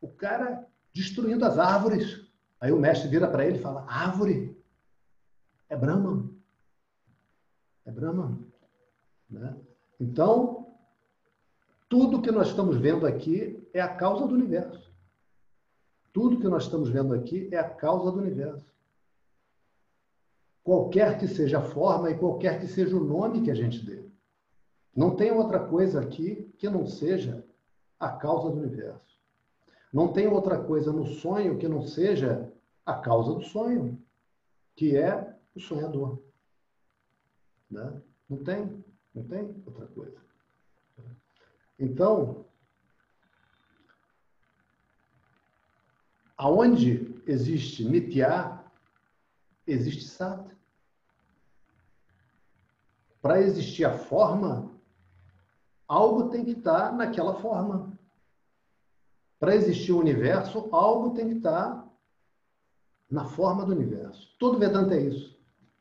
[0.00, 2.24] o cara destruindo as árvores.
[2.60, 4.56] Aí o mestre vira para ele e fala: Árvore
[5.68, 6.30] é Brahman.
[7.84, 8.46] É Brahman.
[9.28, 9.56] Né?
[10.00, 10.74] Então,
[11.88, 14.92] tudo que nós estamos vendo aqui é a causa do universo.
[16.12, 18.72] Tudo que nós estamos vendo aqui é a causa do universo.
[20.62, 24.04] Qualquer que seja a forma e qualquer que seja o nome que a gente dê.
[24.94, 27.44] Não tem outra coisa aqui que não seja
[27.98, 29.20] a causa do universo.
[29.92, 32.52] Não tem outra coisa no sonho que não seja
[32.84, 34.00] a causa do sonho,
[34.76, 36.22] que é o sonhador.
[37.70, 38.02] Né?
[38.28, 40.16] Não tem, não tem outra coisa.
[41.78, 42.44] Então,
[46.36, 48.64] aonde existe mitiá,
[49.66, 50.54] existe sat.
[53.20, 54.73] Para existir a forma,
[55.88, 57.92] algo tem que estar naquela forma.
[59.38, 61.86] Para existir o universo, algo tem que estar
[63.10, 64.34] na forma do universo.
[64.38, 65.38] Todo Vedanta é isso.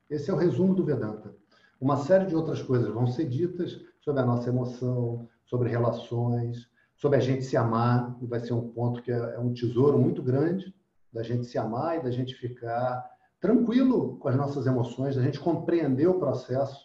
[0.09, 1.33] Esse é o resumo do Vedanta.
[1.79, 7.17] Uma série de outras coisas vão ser ditas sobre a nossa emoção, sobre relações, sobre
[7.17, 10.21] a gente se amar, e vai ser um ponto que é, é um tesouro muito
[10.21, 10.73] grande
[11.11, 15.39] da gente se amar e da gente ficar tranquilo com as nossas emoções, da gente
[15.39, 16.81] compreender o processo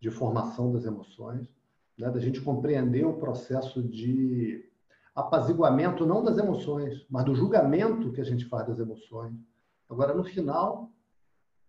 [0.00, 1.48] de formação das emoções,
[1.98, 2.10] né?
[2.10, 4.68] da gente compreender o processo de
[5.14, 9.34] apaziguamento não das emoções, mas do julgamento que a gente faz das emoções.
[9.88, 10.90] Agora, no final,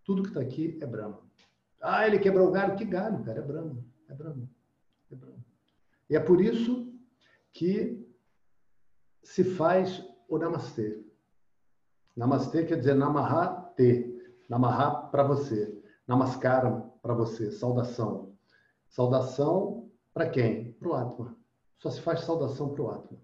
[0.04, 1.20] tudo que está aqui é Brahma.
[1.80, 2.76] Ah, ele quebrou o galho.
[2.76, 3.38] Que galho, cara?
[3.38, 3.84] É Brahma.
[4.08, 4.48] É Brahma.
[5.10, 5.44] É Brahma.
[6.08, 6.92] E é por isso
[7.52, 8.04] que
[9.22, 11.04] se faz o Namastê.
[12.16, 14.14] Namastê quer dizer Namaha Te.
[14.48, 15.76] Namaha para você.
[16.06, 17.50] Namaskaram para você.
[17.50, 18.32] Saudação.
[18.88, 19.75] Saudação
[20.16, 20.72] para quem?
[20.72, 21.36] Para o Atma.
[21.76, 23.18] Só se faz saudação para o Atma.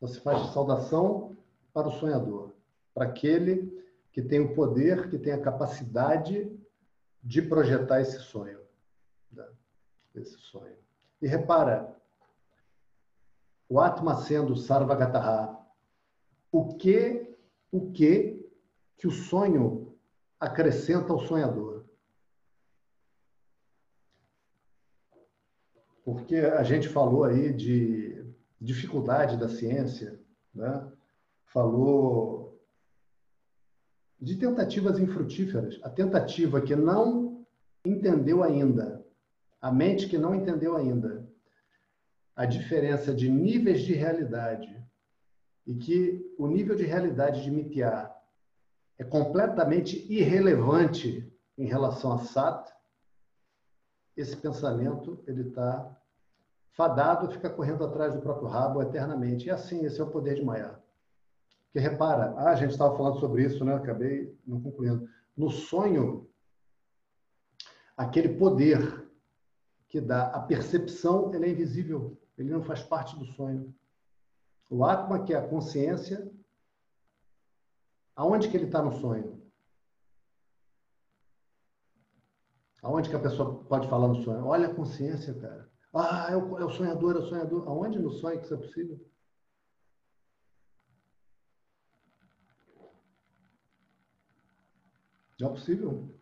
[0.00, 1.36] Só se faz saudação
[1.72, 2.56] para o sonhador,
[2.92, 6.52] para aquele que tem o poder, que tem a capacidade
[7.22, 8.58] de projetar esse sonho.
[9.30, 9.46] Né?
[10.16, 10.76] Esse sonho.
[11.22, 11.96] E repara,
[13.68, 15.56] o Atma sendo Sarvagataha,
[16.50, 17.32] o que,
[17.70, 18.44] o que
[18.96, 19.96] que o sonho
[20.40, 21.77] acrescenta ao sonhador?
[26.08, 28.24] Porque a gente falou aí de
[28.58, 30.18] dificuldade da ciência,
[30.54, 30.90] né?
[31.44, 32.58] falou
[34.18, 35.78] de tentativas infrutíferas.
[35.82, 37.46] A tentativa que não
[37.84, 39.04] entendeu ainda,
[39.60, 41.28] a mente que não entendeu ainda
[42.34, 44.82] a diferença de níveis de realidade
[45.66, 48.10] e que o nível de realidade de Mitya
[48.96, 52.72] é completamente irrelevante em relação a Sat,
[54.16, 55.97] esse pensamento ele está
[56.72, 59.46] fadado fica correndo atrás do próprio rabo eternamente.
[59.46, 60.78] E assim, esse é o poder de Maya.
[61.64, 63.74] Porque repara, ah, a gente estava falando sobre isso, né?
[63.74, 65.08] Acabei não concluindo.
[65.36, 66.28] No sonho,
[67.96, 69.06] aquele poder
[69.88, 73.74] que dá a percepção, ele é invisível, ele não faz parte do sonho.
[74.70, 76.30] O Atma, que é a consciência,
[78.14, 79.42] aonde que ele está no sonho?
[82.82, 84.44] Aonde que a pessoa pode falar no sonho?
[84.46, 85.68] Olha a consciência, cara.
[85.94, 87.66] Ah, é o, é o sonhador, é o sonhador.
[87.66, 89.00] Aonde no sonho que isso é possível?
[95.40, 96.14] Não é possível.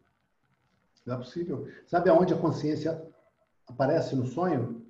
[1.05, 1.69] Não é possível.
[1.87, 3.03] Sabe aonde a consciência
[3.67, 4.87] aparece no sonho?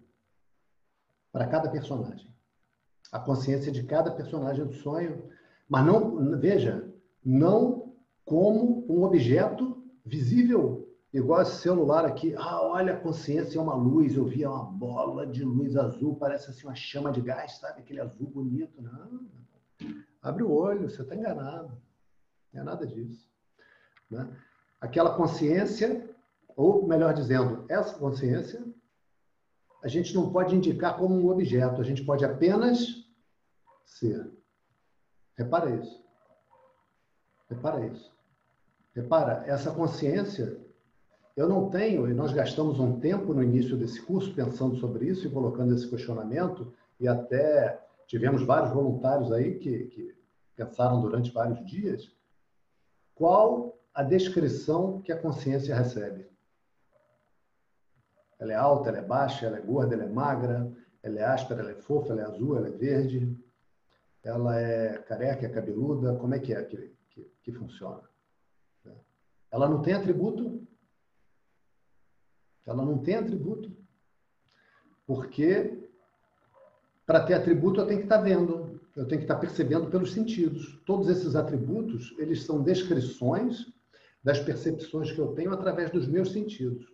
[1.32, 2.34] Para cada personagem.
[3.12, 5.30] A consciência de cada personagem do sonho.
[5.68, 6.92] Mas não, veja,
[7.24, 10.85] não como um objeto visível,
[11.16, 12.34] igual esse celular aqui.
[12.36, 14.14] Ah, olha, a consciência é uma luz.
[14.16, 17.80] Eu via uma bola de luz azul, parece assim uma chama de gás, sabe?
[17.80, 18.80] Aquele azul bonito.
[18.80, 19.26] Não,
[20.22, 21.76] abre o olho, você está enganado.
[22.52, 23.28] Não é nada disso.
[24.10, 24.28] Né?
[24.80, 26.08] Aquela consciência,
[26.56, 28.64] ou melhor dizendo, essa consciência,
[29.82, 33.06] a gente não pode indicar como um objeto, a gente pode apenas
[33.84, 34.30] ser.
[35.36, 36.04] Repara isso.
[37.48, 38.16] Repara isso.
[38.94, 40.58] Repara, essa consciência,
[41.36, 45.26] eu não tenho, e nós gastamos um tempo no início desse curso pensando sobre isso
[45.26, 50.14] e colocando esse questionamento, e até tivemos vários voluntários aí que, que
[50.56, 52.10] pensaram durante vários dias,
[53.14, 56.26] qual a descrição que a consciência recebe?
[58.38, 60.70] Ela é alta, ela é baixa, ela é gorda, ela é magra,
[61.02, 63.38] ela é áspera, ela é fofa, ela é azul, ela é verde,
[64.22, 68.02] ela é careca, é cabeluda, como é que é que, que, que funciona?
[69.50, 70.65] Ela não tem atributo?
[72.66, 73.70] Ela não tem atributo.
[75.06, 75.88] Porque
[77.06, 79.88] para ter atributo eu tenho que estar tá vendo, eu tenho que estar tá percebendo
[79.88, 80.82] pelos sentidos.
[80.84, 83.72] Todos esses atributos, eles são descrições
[84.22, 86.92] das percepções que eu tenho através dos meus sentidos.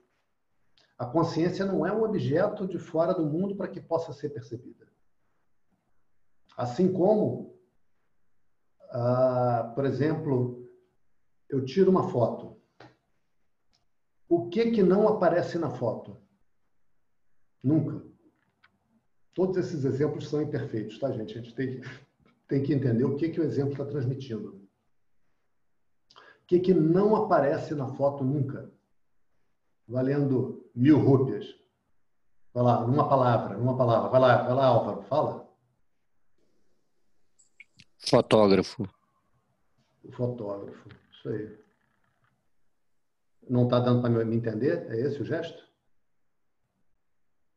[0.99, 4.87] A consciência não é um objeto de fora do mundo para que possa ser percebida.
[6.57, 7.59] Assim como,
[8.91, 10.69] ah, por exemplo,
[11.49, 12.61] eu tiro uma foto.
[14.33, 16.17] O que que não aparece na foto?
[17.63, 18.03] Nunca.
[19.35, 21.37] Todos esses exemplos são imperfeitos, tá, gente?
[21.37, 21.89] A gente tem que,
[22.49, 24.67] tem que entender o que, que o exemplo está transmitindo.
[26.17, 28.73] O que, que não aparece na foto nunca?
[29.87, 31.55] Valendo mil rúpias.
[32.55, 34.09] Vai lá, numa palavra, numa palavra.
[34.09, 35.47] Vai lá, vai lá, Álvaro, fala.
[37.99, 38.89] Fotógrafo.
[40.03, 41.63] O fotógrafo, isso aí.
[43.49, 44.87] Não está dando para me entender?
[44.89, 45.63] É esse o gesto?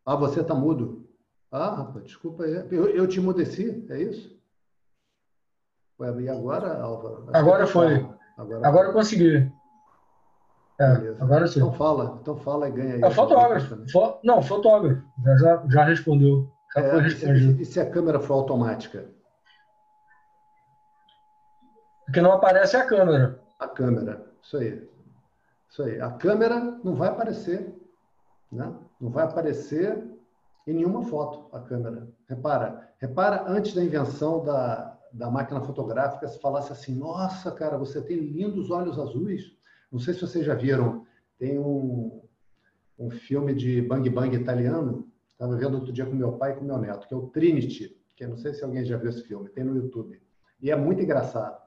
[0.05, 1.07] Ah, você está mudo.
[1.51, 2.53] Ah, rapaz, desculpa aí.
[2.71, 4.35] Eu, eu te mudeci, é isso?
[5.99, 7.27] Ué, e agora, Álvaro?
[7.33, 8.05] Agora foi.
[8.37, 9.51] Agora, agora eu consegui.
[10.79, 10.85] É,
[11.21, 11.59] agora sim.
[11.59, 13.01] Então fala, então fala e ganha aí.
[13.01, 13.89] É fotógrafo.
[13.89, 14.19] Fo...
[14.23, 15.01] Não, fotógrafo.
[15.23, 16.51] Já, já, já respondeu.
[16.75, 17.61] Já é, foi respondido.
[17.61, 19.09] E se a câmera for automática?
[22.05, 23.41] Porque não aparece a câmera.
[23.57, 24.94] A câmera, isso aí.
[25.75, 25.99] Isso aí.
[25.99, 27.75] A câmera não vai aparecer.
[28.49, 28.73] Né?
[28.97, 30.01] Não vai aparecer
[30.65, 32.07] em nenhuma foto a câmera.
[32.29, 38.01] Repara, repara antes da invenção da, da máquina fotográfica, se falasse assim, nossa, cara, você
[38.01, 39.51] tem lindos olhos azuis.
[39.91, 41.05] Não sei se vocês já viram,
[41.37, 42.23] tem um,
[42.97, 46.63] um filme de bang bang italiano, estava vendo outro dia com meu pai e com
[46.63, 49.23] meu neto, que é o Trinity, que eu não sei se alguém já viu esse
[49.23, 50.21] filme, tem no YouTube.
[50.61, 51.61] E é muito engraçado.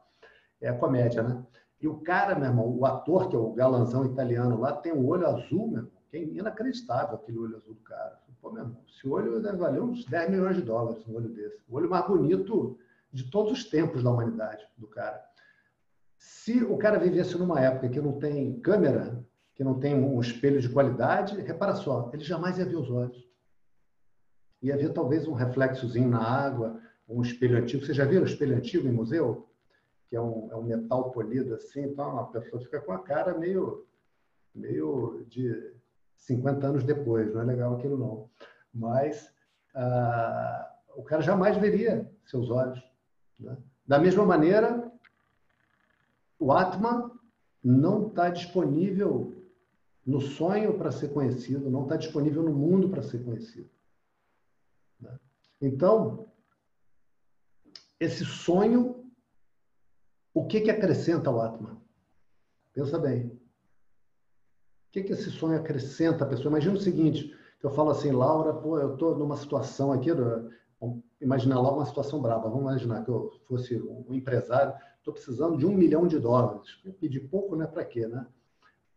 [0.63, 1.45] É comédia, né?
[1.81, 5.07] E o cara, meu irmão, o ator, que é o galanzão italiano lá, tem um
[5.07, 8.19] olho azul, meu irmão, que é inacreditável aquele olho azul do cara.
[8.41, 11.61] Pô, meu irmão, esse olho deve valer uns 10 milhões de dólares, um olho desse.
[11.69, 12.79] O olho mais bonito
[13.13, 15.23] de todos os tempos da humanidade, do cara.
[16.17, 20.61] Se o cara vivesse numa época que não tem câmera, que não tem um espelho
[20.61, 23.29] de qualidade, repara só, ele jamais ia ver os olhos.
[24.63, 27.85] Ia ver talvez um reflexozinho na água, um espelho antigo.
[27.85, 29.48] Você já viram espelho antigo em museu?
[30.09, 33.37] Que é um, é um metal polido assim, então a pessoa fica com a cara
[33.37, 33.87] meio,
[34.55, 35.75] meio de
[36.17, 38.31] 50 anos depois, não é legal aquilo não.
[38.73, 39.33] Mas
[39.75, 42.83] ah, o cara jamais veria seus olhos.
[43.39, 43.57] Né?
[43.87, 44.91] Da mesma maneira,
[46.39, 47.11] o Atman
[47.63, 49.35] não está disponível
[50.07, 53.69] no sonho para ser conhecido, não está disponível no mundo para ser conhecido.
[55.01, 55.19] Né?
[55.61, 56.27] Então,
[58.01, 58.98] esse sonho
[60.39, 61.77] o que, que acrescenta o Atman?
[62.73, 63.27] Pensa bem.
[63.27, 66.49] O que, que esse sonho acrescenta à pessoa?
[66.49, 70.11] Imagina o seguinte, eu falo assim, Laura, pô, eu estou numa situação aqui,
[70.81, 75.59] vamos imaginar logo uma situação brava, vamos imaginar que eu fosse um empresário, estou precisando
[75.59, 76.81] de um milhão de dólares.
[76.85, 77.67] Eu pedi pouco, né?
[77.67, 78.25] Para quê, né?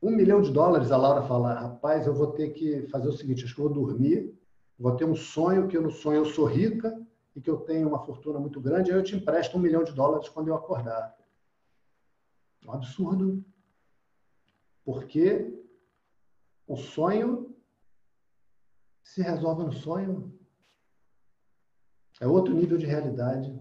[0.01, 3.45] Um milhão de dólares, a Laura fala, rapaz, eu vou ter que fazer o seguinte,
[3.45, 4.33] acho que eu vou dormir,
[4.77, 6.95] vou ter um sonho, que no sonho eu sou rica
[7.35, 9.91] e que eu tenho uma fortuna muito grande, aí eu te empresto um milhão de
[9.91, 11.15] dólares quando eu acordar.
[12.65, 13.43] Um absurdo.
[14.83, 15.61] Porque
[16.67, 17.55] o sonho
[19.03, 20.37] se resolve no sonho.
[22.19, 23.59] É outro nível de realidade.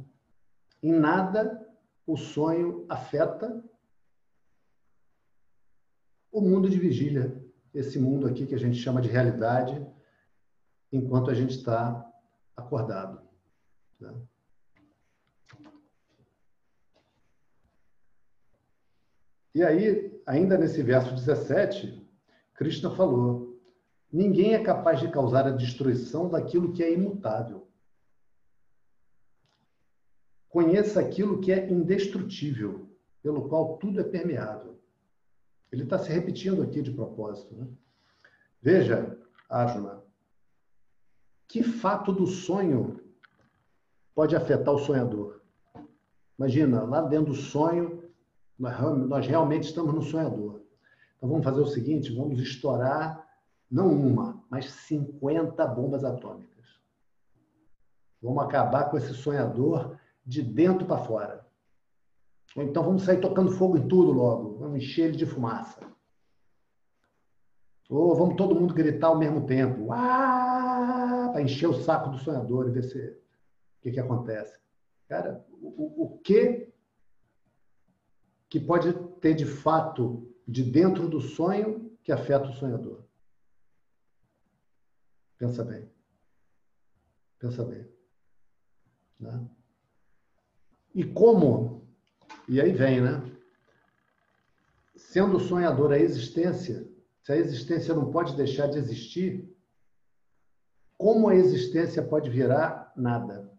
[0.83, 1.67] Em nada
[2.07, 3.63] o sonho afeta
[6.33, 7.45] o mundo de vigília,
[7.75, 9.85] esse mundo aqui que a gente chama de realidade,
[10.93, 12.09] enquanto a gente está
[12.57, 13.21] acordado.
[13.99, 14.15] Né?
[19.55, 22.07] E aí, ainda nesse verso 17,
[22.55, 23.61] Krishna falou:
[24.13, 27.67] ninguém é capaz de causar a destruição daquilo que é imutável.
[30.49, 32.89] Conheça aquilo que é indestrutível,
[33.23, 34.81] pelo qual tudo é permeável.
[35.71, 37.55] Ele está se repetindo aqui de propósito.
[37.55, 37.69] Né?
[38.61, 39.17] Veja,
[39.49, 40.03] Arjuna,
[41.47, 43.01] que fato do sonho
[44.15, 45.41] pode afetar o sonhador?
[46.37, 48.00] Imagina, lá dentro do sonho,
[48.61, 50.63] nós realmente estamos no sonhador.
[51.17, 53.27] Então vamos fazer o seguinte: vamos estourar
[53.71, 56.51] não uma, mas 50 bombas atômicas.
[58.23, 59.97] Vamos acabar com esse sonhador
[60.27, 61.47] de dentro para fora.
[62.57, 65.81] Ou então vamos sair tocando fogo em tudo logo, vamos encher ele de fumaça.
[67.89, 72.73] Ou vamos todo mundo gritar ao mesmo tempo, para encher o saco do sonhador e
[72.73, 74.59] ver se, o que, que acontece.
[75.09, 76.73] Cara, o, o que
[78.51, 83.05] que pode ter de fato de dentro do sonho que afeta o sonhador?
[85.39, 85.89] Pensa bem.
[87.39, 87.89] Pensa bem.
[89.19, 89.49] Né?
[90.95, 91.89] E como?
[92.49, 93.23] E aí vem, né?
[94.97, 96.87] Sendo sonhador a existência,
[97.23, 99.49] se a existência não pode deixar de existir,
[100.99, 103.50] como a existência pode virar nada?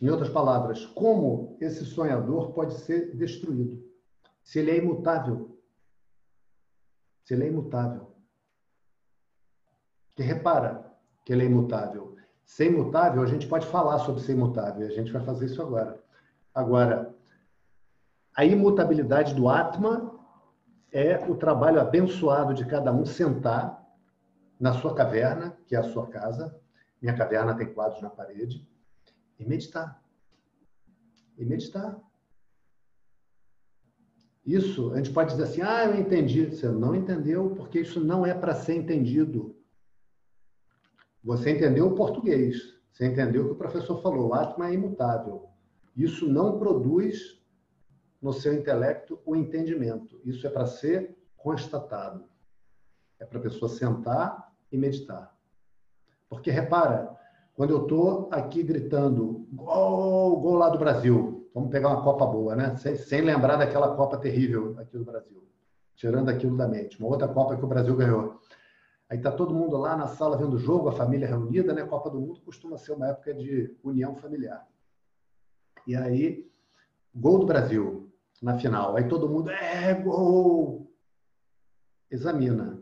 [0.00, 3.84] Em outras palavras, como esse sonhador pode ser destruído?
[4.42, 5.58] Se ele é imutável.
[7.22, 8.10] Se ele é imutável.
[10.16, 10.90] Que repara
[11.24, 12.16] que ele é imutável.
[12.46, 16.02] Ser imutável, a gente pode falar sobre ser imutável, a gente vai fazer isso agora.
[16.54, 17.14] Agora,
[18.34, 20.18] a imutabilidade do Atma
[20.90, 23.86] é o trabalho abençoado de cada um sentar
[24.58, 26.58] na sua caverna, que é a sua casa.
[27.00, 28.68] Minha caverna tem quadros na parede
[29.40, 30.00] e meditar.
[31.36, 31.98] E meditar.
[34.44, 36.46] Isso, a gente pode dizer assim, ah, eu entendi.
[36.46, 39.56] Você não entendeu, porque isso não é para ser entendido.
[41.24, 42.78] Você entendeu o português.
[42.92, 44.28] Você entendeu o que o professor falou.
[44.28, 45.48] O Atma é imutável.
[45.96, 47.40] Isso não produz
[48.20, 50.20] no seu intelecto o entendimento.
[50.24, 52.28] Isso é para ser constatado.
[53.18, 55.34] É para a pessoa sentar e meditar.
[56.28, 57.19] Porque repara,
[57.54, 62.54] quando eu estou aqui gritando gol, gol lá do Brasil, vamos pegar uma Copa boa,
[62.56, 62.76] né?
[62.76, 65.46] Sem, sem, lembrar daquela Copa terrível aqui do Brasil,
[65.94, 66.98] tirando aquilo da mente.
[66.98, 68.40] Uma outra Copa que o Brasil ganhou.
[69.08, 71.84] Aí está todo mundo lá na sala vendo o jogo, a família reunida, né?
[71.84, 74.66] Copa do Mundo costuma ser uma época de união familiar.
[75.86, 76.48] E aí,
[77.12, 78.08] gol do Brasil
[78.40, 78.96] na final.
[78.96, 80.90] Aí todo mundo, é gol!
[82.08, 82.80] Examina.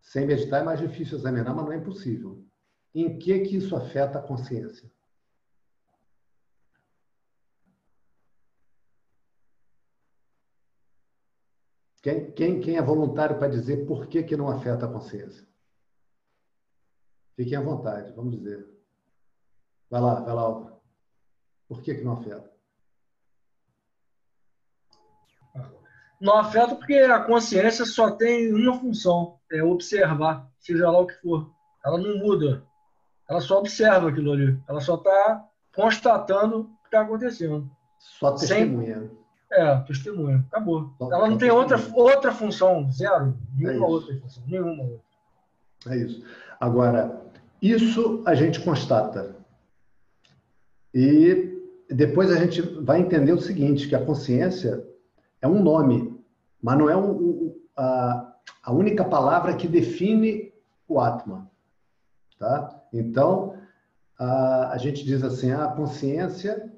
[0.00, 2.47] Sem meditar é mais difícil examinar, mas não é impossível
[3.02, 4.90] em que, que isso afeta a consciência?
[12.02, 15.46] Quem, quem, quem é voluntário para dizer por que, que não afeta a consciência?
[17.36, 18.68] Fiquem à vontade, vamos dizer.
[19.90, 20.80] Vai lá, vai lá, Alva.
[21.68, 22.52] Por que, que não afeta?
[26.20, 31.14] Não afeta porque a consciência só tem uma função, é observar, seja lá o que
[31.14, 31.54] for.
[31.84, 32.67] Ela não muda.
[33.28, 34.58] Ela só observa aquilo ali.
[34.68, 37.70] Ela só está constatando o que está acontecendo.
[37.98, 39.00] Só testemunha.
[39.00, 39.18] Sem...
[39.50, 40.44] É, testemunha.
[40.50, 40.90] Acabou.
[40.98, 43.36] Só, ela não tem outra, outra função, zero.
[43.54, 44.42] Nenhuma é outra função.
[44.46, 45.08] Nenhuma outra.
[45.88, 46.24] É isso.
[46.58, 47.22] Agora,
[47.60, 49.36] isso a gente constata.
[50.94, 51.58] E
[51.90, 54.84] depois a gente vai entender o seguinte, que a consciência
[55.40, 56.18] é um nome,
[56.62, 60.52] mas não é um, a, a única palavra que define
[60.86, 61.50] o Atma.
[62.38, 62.77] Tá?
[62.92, 63.58] Então,
[64.18, 66.72] a, a gente diz assim, ah, a consciência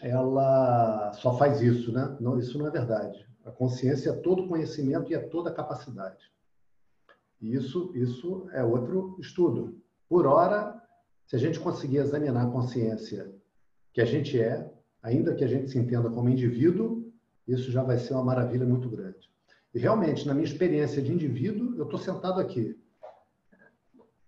[0.00, 2.16] ela só faz isso, né?
[2.20, 3.26] Não, isso não é verdade.
[3.44, 6.30] A consciência é todo conhecimento e é toda capacidade.
[7.40, 9.80] E isso, isso é outro estudo.
[10.08, 10.80] Por hora,
[11.26, 13.32] se a gente conseguir examinar a consciência
[13.92, 14.70] que a gente é,
[15.02, 17.12] ainda que a gente se entenda como indivíduo,
[17.46, 19.30] isso já vai ser uma maravilha muito grande.
[19.74, 22.78] E realmente, na minha experiência de indivíduo, eu estou sentado aqui.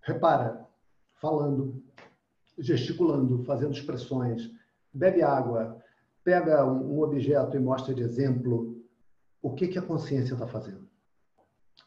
[0.01, 0.67] Repara,
[1.23, 1.81] falando,
[2.59, 4.51] gesticulando, fazendo expressões,
[4.93, 5.81] bebe água,
[6.25, 8.85] pega um objeto e mostra de exemplo
[9.41, 10.89] o que, que a consciência está fazendo.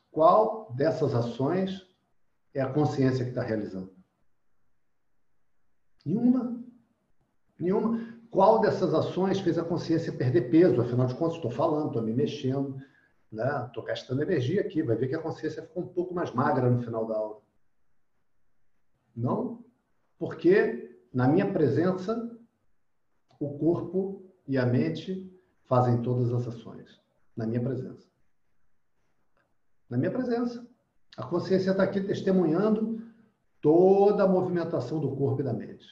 [0.10, 1.86] Qual dessas ações
[2.54, 3.94] é a consciência que está realizando?
[6.06, 6.64] Nenhuma.
[7.60, 8.16] Nenhuma.
[8.32, 10.80] Qual dessas ações fez a consciência perder peso?
[10.80, 12.82] Afinal de contas, estou falando, estou me mexendo,
[13.32, 13.90] estou né?
[13.90, 14.82] gastando energia aqui.
[14.82, 17.45] Vai ver que a consciência ficou um pouco mais magra no final da aula.
[19.16, 19.64] Não,
[20.18, 22.38] porque na minha presença,
[23.40, 25.32] o corpo e a mente
[25.64, 27.02] fazem todas as ações?
[27.36, 28.08] Na minha presença.
[29.90, 30.68] Na minha presença.
[31.18, 33.02] A consciência está aqui testemunhando
[33.62, 35.86] toda a movimentação do corpo e da mente,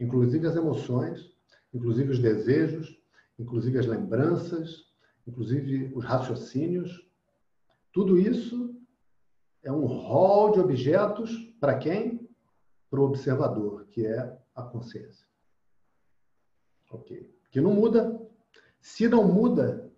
[0.00, 1.30] inclusive as emoções,
[1.72, 2.98] inclusive os desejos,
[3.38, 4.86] inclusive as lembranças,
[5.26, 7.06] inclusive os raciocínios.
[7.92, 8.74] Tudo isso
[9.62, 12.21] é um rol de objetos para quem?
[12.92, 15.26] Para o observador, que é a consciência.
[16.90, 17.34] Ok.
[17.50, 18.20] Que não muda.
[18.82, 19.90] Se não muda,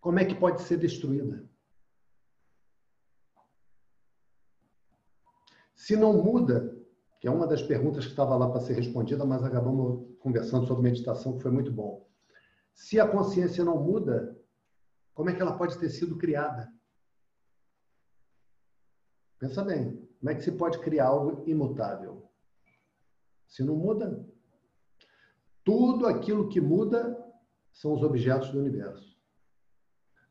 [0.00, 1.46] como é que pode ser destruída?
[5.74, 6.74] Se não muda,
[7.20, 10.84] que é uma das perguntas que estava lá para ser respondida, mas acabamos conversando sobre
[10.84, 12.08] meditação, que foi muito bom.
[12.72, 14.34] Se a consciência não muda,
[15.12, 16.72] como é que ela pode ter sido criada?
[19.38, 22.28] Pensa bem, como é que se pode criar algo imutável?
[23.46, 24.26] Se não muda,
[25.64, 27.16] tudo aquilo que muda
[27.72, 29.16] são os objetos do universo.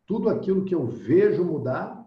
[0.05, 2.05] Tudo aquilo que eu vejo mudar,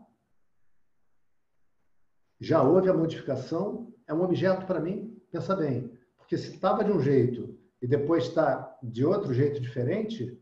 [2.39, 5.19] já houve a modificação, é um objeto para mim.
[5.31, 10.39] Pensa bem, porque se estava de um jeito e depois está de outro jeito diferente,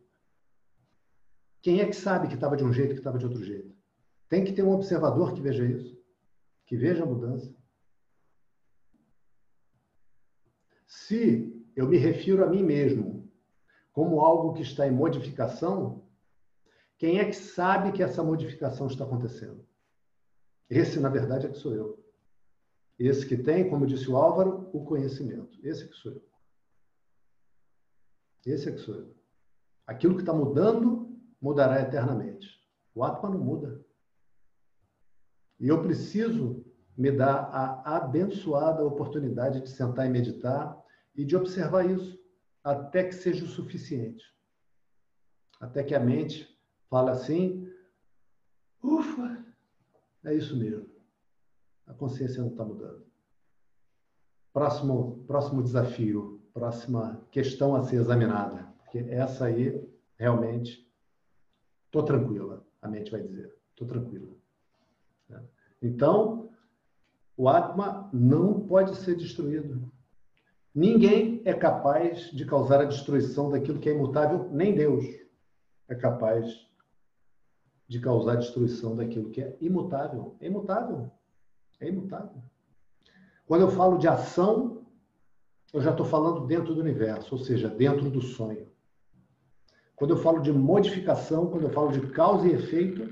[1.60, 3.76] quem é que sabe que estava de um jeito que estava de outro jeito?
[4.28, 5.97] Tem que ter um observador que veja isso,
[6.68, 7.56] que veja a mudança.
[10.86, 13.26] Se eu me refiro a mim mesmo
[13.90, 16.06] como algo que está em modificação,
[16.98, 19.66] quem é que sabe que essa modificação está acontecendo?
[20.68, 22.04] Esse, na verdade, é que sou eu.
[22.98, 25.58] Esse que tem, como disse o Álvaro, o conhecimento.
[25.66, 26.28] Esse é que sou eu.
[28.44, 29.16] Esse é que sou eu.
[29.86, 32.62] Aquilo que está mudando, mudará eternamente.
[32.94, 33.87] O Atma não muda.
[35.58, 36.64] E eu preciso
[36.96, 40.76] me dar a abençoada oportunidade de sentar e meditar
[41.14, 42.18] e de observar isso
[42.62, 44.24] até que seja o suficiente.
[45.60, 46.48] Até que a mente
[46.88, 47.68] fale assim:
[48.82, 49.44] ufa,
[50.24, 50.88] é isso mesmo.
[51.86, 53.06] A consciência não está mudando.
[54.52, 58.72] Próximo, próximo desafio, próxima questão a ser examinada.
[58.78, 60.90] Porque essa aí, realmente,
[61.86, 63.54] estou tranquila, a mente vai dizer.
[63.70, 64.34] Estou tranquila.
[65.80, 66.50] Então,
[67.36, 69.90] o Atma não pode ser destruído.
[70.74, 75.04] Ninguém é capaz de causar a destruição daquilo que é imutável, nem Deus
[75.88, 76.66] é capaz
[77.86, 80.36] de causar a destruição daquilo que é imutável.
[80.40, 81.10] É imutável.
[81.80, 82.42] É imutável.
[83.46, 84.86] Quando eu falo de ação,
[85.72, 88.68] eu já estou falando dentro do universo, ou seja, dentro do sonho.
[89.96, 93.02] Quando eu falo de modificação, quando eu falo de causa e efeito,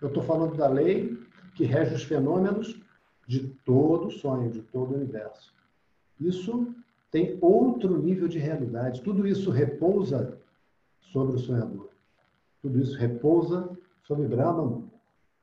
[0.00, 1.23] eu estou falando da lei
[1.54, 2.80] que rege os fenômenos
[3.26, 5.54] de todo o sonho, de todo o universo.
[6.20, 6.74] Isso
[7.10, 9.02] tem outro nível de realidade.
[9.02, 10.38] Tudo isso repousa
[11.00, 11.90] sobre o sonhador.
[12.60, 13.70] Tudo isso repousa
[14.02, 14.90] sobre Brahman,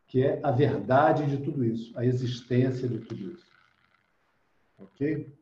[0.07, 3.51] que é a verdade de tudo isso, a existência de tudo isso.
[4.77, 5.33] Ok?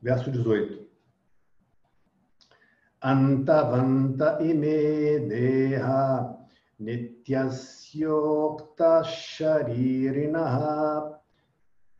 [0.00, 0.81] Verso 18.
[3.04, 6.38] Antavanta ime deha
[6.78, 11.18] nityasyokta sharirinaha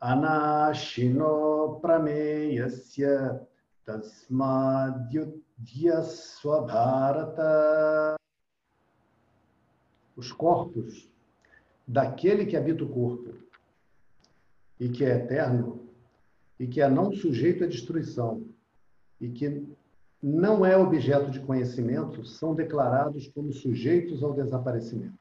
[0.00, 3.40] anashino prameyasya
[3.84, 8.16] tasmadyudya swabharata
[10.16, 11.10] os corpos
[11.86, 13.34] daquele que habita o corpo
[14.78, 15.84] e que é eterno
[16.60, 18.46] e que é não sujeito à destruição
[19.20, 19.66] e que
[20.22, 25.18] não é objeto de conhecimento, são declarados como sujeitos ao desaparecimento.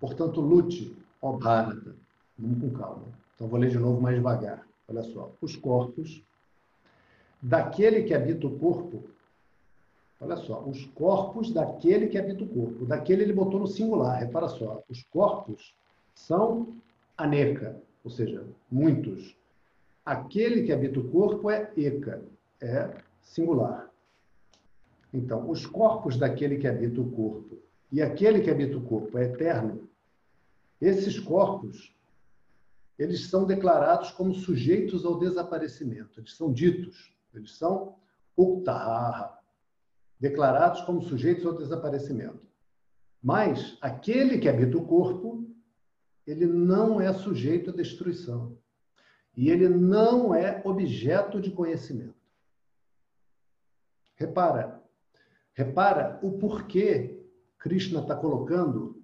[0.00, 1.94] Portanto, lute, ó Bharata.
[2.36, 3.04] Vamos com calma.
[3.34, 4.66] Então, vou ler de novo mais devagar.
[4.88, 5.32] Olha só.
[5.40, 6.22] Os corpos
[7.40, 9.04] daquele que habita o corpo.
[10.20, 10.60] Olha só.
[10.64, 12.84] Os corpos daquele que habita o corpo.
[12.84, 14.18] Daquele ele botou no singular.
[14.18, 14.82] Repara só.
[14.88, 15.74] Os corpos
[16.14, 16.74] são
[17.16, 19.36] aneca, ou seja, muitos.
[20.04, 22.22] Aquele que habita o corpo é eca,
[22.60, 23.90] é singular.
[25.12, 27.58] Então, os corpos daquele que habita o corpo
[27.90, 29.88] e aquele que habita o corpo é eterno,
[30.80, 31.94] esses corpos,
[32.98, 37.96] eles são declarados como sujeitos ao desaparecimento, eles são ditos, eles são
[38.36, 39.38] uktaha,
[40.18, 42.44] declarados como sujeitos ao desaparecimento.
[43.22, 45.48] Mas aquele que habita o corpo,
[46.26, 48.56] ele não é sujeito à destruição.
[49.36, 52.23] E ele não é objeto de conhecimento.
[54.16, 54.82] Repara,
[55.54, 57.24] repara o porquê
[57.58, 59.02] Krishna está colocando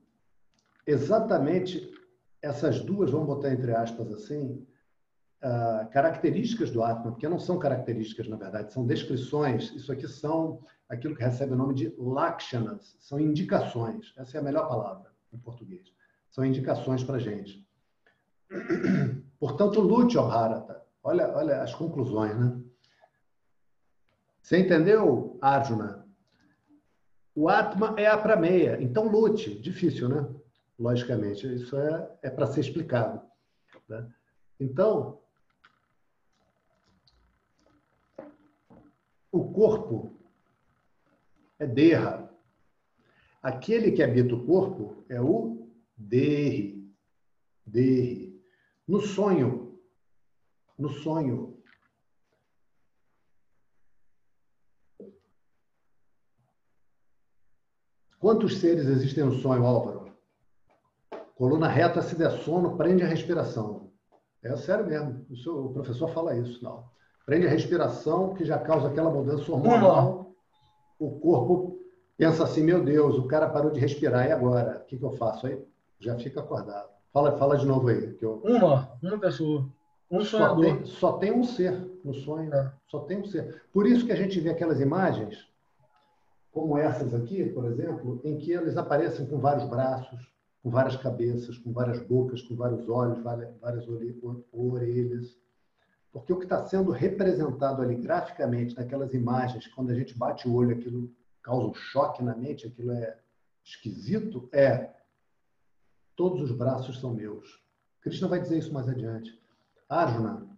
[0.86, 1.90] exatamente
[2.42, 4.66] essas duas, vamos botar entre aspas assim,
[5.42, 9.72] uh, características do Atma, porque não são características, na verdade, são descrições.
[9.72, 14.12] Isso aqui são aquilo que recebe o nome de lakshanas, são indicações.
[14.16, 15.92] Essa é a melhor palavra em português.
[16.30, 17.66] São indicações para a gente.
[19.38, 20.82] Portanto, lute, ó Bharata.
[21.02, 22.60] Olha, olha as conclusões, né?
[24.42, 26.06] Você entendeu, Arjuna?
[27.34, 29.58] O Atma é a prameia, então lute.
[29.60, 30.28] Difícil, né?
[30.78, 33.20] Logicamente, isso é, é para ser explicado.
[33.88, 34.10] Né?
[34.58, 35.20] Então,
[39.30, 40.12] o corpo
[41.58, 42.28] é derra.
[43.42, 46.90] Aquele que habita o corpo é o derre.
[47.64, 48.42] Derre.
[48.88, 49.78] No sonho,
[50.76, 51.49] no sonho,
[58.20, 60.12] Quantos seres existem no sonho, Álvaro?
[61.34, 63.88] Coluna reta, se der sono, prende a respiração.
[64.42, 65.24] É sério mesmo.
[65.46, 66.62] O professor fala isso.
[66.62, 66.84] Não.
[67.24, 70.34] Prende a respiração, que já causa aquela mudança hormonal.
[70.98, 71.80] O corpo
[72.18, 74.82] pensa assim: meu Deus, o cara parou de respirar, e agora?
[74.82, 75.46] O que, que eu faço?
[75.46, 75.58] Aí
[75.98, 76.90] já fica acordado.
[77.14, 78.12] Fala, fala de novo aí.
[78.14, 78.42] Que eu...
[78.44, 79.66] Uma, uma pessoa.
[80.10, 80.64] Um sonhador.
[80.64, 82.52] Só tem, só tem um ser no sonho.
[82.52, 82.70] É.
[82.86, 83.62] Só tem um ser.
[83.72, 85.49] Por isso que a gente vê aquelas imagens
[86.50, 90.32] como essas aqui, por exemplo, em que eles aparecem com vários braços,
[90.62, 93.86] com várias cabeças, com várias bocas, com vários olhos, várias
[94.52, 95.38] orelhas.
[96.12, 100.54] Porque o que está sendo representado ali graficamente naquelas imagens, quando a gente bate o
[100.54, 103.18] olho, aquilo causa um choque na mente, aquilo é
[103.64, 104.92] esquisito, é
[106.16, 107.62] todos os braços são meus.
[108.02, 109.40] Krishna vai dizer isso mais adiante.
[109.88, 110.48] Arjuna,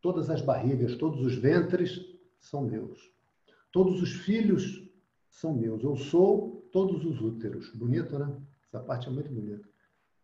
[0.00, 2.00] todas as barrigas, todos os ventres
[2.38, 3.15] são meus.
[3.76, 4.88] Todos os filhos
[5.28, 5.84] são meus.
[5.84, 7.70] Eu sou todos os úteros.
[7.74, 8.34] Bonito, né?
[8.66, 9.68] Essa parte é muito bonita.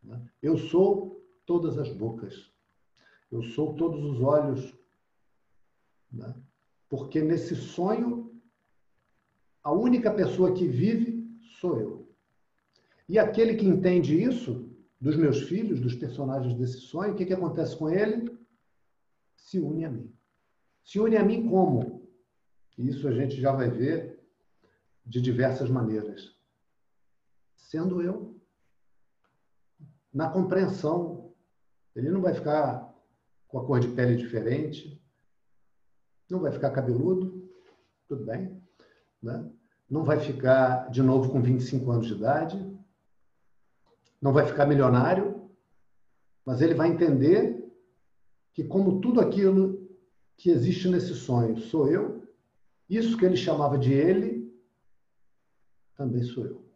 [0.02, 0.26] Né?
[0.40, 2.50] Eu sou todas as bocas.
[3.30, 4.74] Eu sou todos os olhos.
[6.10, 6.34] Né?
[6.88, 8.34] Porque nesse sonho,
[9.62, 11.22] a única pessoa que vive
[11.60, 12.08] sou eu.
[13.06, 17.34] E aquele que entende isso, dos meus filhos, dos personagens desse sonho, o que, que
[17.34, 18.34] acontece com ele?
[19.36, 20.10] Se une a mim.
[20.82, 22.01] Se une a mim como?
[22.82, 24.20] Isso a gente já vai ver
[25.06, 26.34] de diversas maneiras.
[27.56, 28.36] Sendo eu,
[30.12, 31.32] na compreensão,
[31.94, 32.92] ele não vai ficar
[33.46, 35.00] com a cor de pele diferente,
[36.28, 37.48] não vai ficar cabeludo,
[38.08, 38.60] tudo bem,
[39.22, 39.48] né?
[39.88, 42.78] não vai ficar de novo com 25 anos de idade,
[44.20, 45.48] não vai ficar milionário,
[46.44, 47.62] mas ele vai entender
[48.52, 49.88] que, como tudo aquilo
[50.36, 52.21] que existe nesse sonho sou eu,
[52.96, 54.52] isso que ele chamava de ele,
[55.96, 56.72] também sou eu.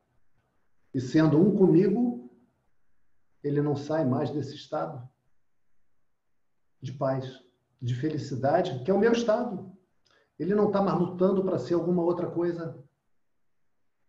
[0.94, 2.30] E sendo um comigo,
[3.42, 5.06] ele não sai mais desse estado
[6.80, 7.42] de paz,
[7.80, 9.72] de felicidade, que é o meu estado.
[10.38, 12.82] Ele não está mais lutando para ser alguma outra coisa.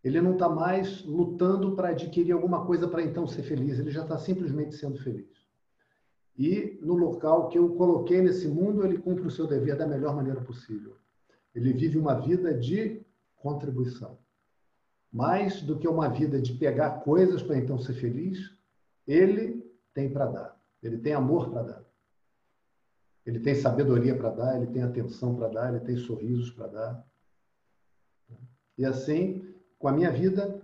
[0.04, 3.80] Ele não está mais lutando para adquirir alguma coisa para então ser feliz.
[3.80, 5.46] Ele já está simplesmente sendo feliz.
[6.38, 10.16] E no local que eu coloquei nesse mundo, ele cumpre o seu dever da melhor
[10.16, 10.96] maneira possível.
[11.58, 13.04] Ele vive uma vida de
[13.36, 14.20] contribuição.
[15.12, 18.56] Mais do que uma vida de pegar coisas para então ser feliz,
[19.08, 20.62] ele tem para dar.
[20.84, 21.84] Ele tem amor para dar.
[23.26, 27.08] Ele tem sabedoria para dar, ele tem atenção para dar, ele tem sorrisos para dar.
[28.78, 30.62] E assim, com a minha vida,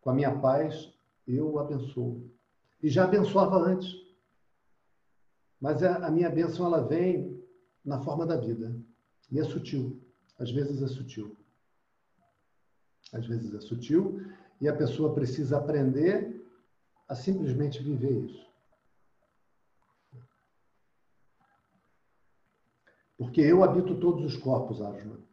[0.00, 0.94] com a minha paz,
[1.26, 2.30] eu abençoo.
[2.80, 3.96] E já abençoava antes.
[5.60, 7.44] Mas a, minha bênção ela vem
[7.84, 8.76] na forma da vida.
[9.28, 10.05] E é sutil.
[10.38, 11.36] Às vezes é sutil.
[13.12, 14.20] Às vezes é sutil
[14.60, 16.44] e a pessoa precisa aprender
[17.08, 18.46] a simplesmente viver isso.
[23.16, 25.24] Porque eu habito todos os corpos, Arjuna.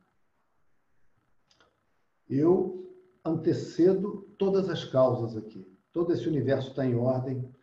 [2.29, 2.89] Eu
[3.25, 5.67] antecedo todas as causas aqui.
[5.91, 7.53] Todo esse universo está em ordem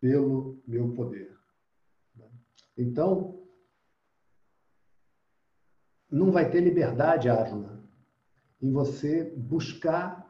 [0.00, 1.36] pelo meu poder.
[2.76, 3.37] Então,
[6.10, 7.82] não vai ter liberdade, Arjuna,
[8.60, 10.28] em você buscar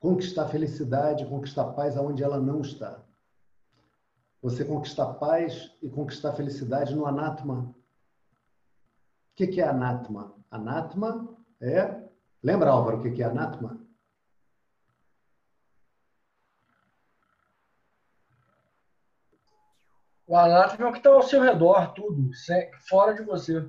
[0.00, 3.04] conquistar felicidade, conquistar paz aonde ela não está.
[4.42, 7.74] Você conquistar paz e conquistar felicidade no anatma.
[9.30, 10.34] O que é anatma?
[10.50, 12.08] Anatma é.
[12.42, 13.78] Lembra, Álvaro, o que é anatma?
[20.26, 22.30] O anatma é o que está ao seu redor, tudo,
[22.88, 23.68] fora de você.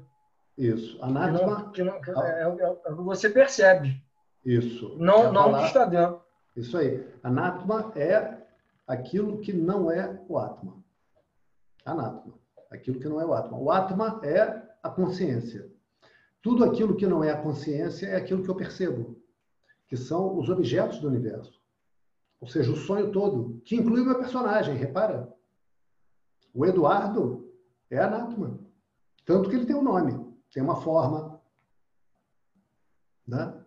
[0.57, 1.01] Isso.
[1.03, 1.71] Anátema.
[1.71, 4.01] Que não, que não, é, é, é, você percebe.
[4.43, 4.95] Isso.
[4.97, 6.21] Não, é não que está dentro.
[6.55, 7.07] Isso aí.
[7.23, 8.37] Anátema é
[8.87, 10.83] aquilo que não é o Atma.
[11.85, 12.39] Anátoma.
[12.69, 13.57] Aquilo que não é o Atma.
[13.57, 15.69] O Atma é a consciência.
[16.41, 19.15] Tudo aquilo que não é a consciência é aquilo que eu percebo,
[19.87, 21.61] que são os objetos do universo.
[22.39, 25.31] Ou seja, o sonho todo, que inclui o meu personagem, repara.
[26.53, 27.53] O Eduardo
[27.89, 28.59] é anátoma.
[29.25, 31.41] Tanto que ele tem um nome, tem uma forma.
[33.27, 33.61] Né?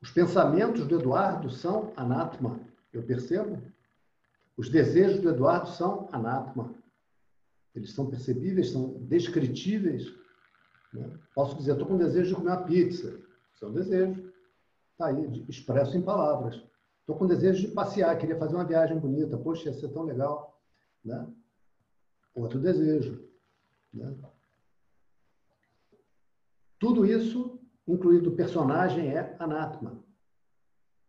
[0.00, 2.60] Os pensamentos do Eduardo são anátoma,
[2.92, 3.62] eu percebo.
[4.56, 6.74] Os desejos do Eduardo são anátoma.
[7.74, 10.12] Eles são percebíveis, são descritíveis.
[10.92, 11.08] Né?
[11.34, 13.18] Posso dizer, estou com desejo de comer uma pizza.
[13.54, 14.32] Isso é um desejo.
[14.92, 16.60] Está aí, expresso em palavras.
[17.00, 19.38] Estou com desejo de passear, queria fazer uma viagem bonita.
[19.38, 20.60] Poxa, ia ser tão legal.
[21.04, 21.26] Né?
[22.34, 23.31] Outro desejo.
[23.92, 24.14] Né?
[26.78, 30.02] Tudo isso incluído o personagem, é anátoma.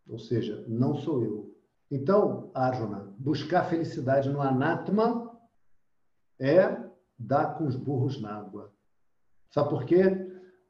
[0.07, 1.55] Ou seja, não sou eu.
[1.89, 5.39] Então, Arjuna, buscar felicidade no anátoma
[6.39, 6.83] é
[7.17, 8.73] dar com os burros na água.
[9.49, 10.01] Sabe por quê,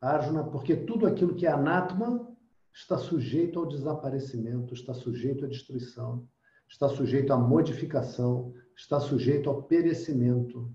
[0.01, 0.43] Arjuna?
[0.43, 2.30] Porque tudo aquilo que é anátoma
[2.74, 6.28] está sujeito ao desaparecimento, está sujeito à destruição,
[6.68, 10.72] está sujeito à modificação, está sujeito ao perecimento.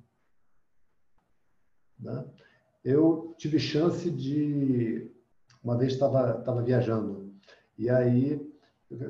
[1.98, 2.24] Né?
[2.84, 5.10] Eu tive chance de
[5.62, 7.32] uma vez estava viajando
[7.76, 8.40] e aí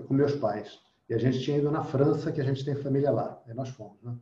[0.07, 3.11] com meus pais e a gente tinha ido na França que a gente tem família
[3.11, 4.17] lá e nós fomos né?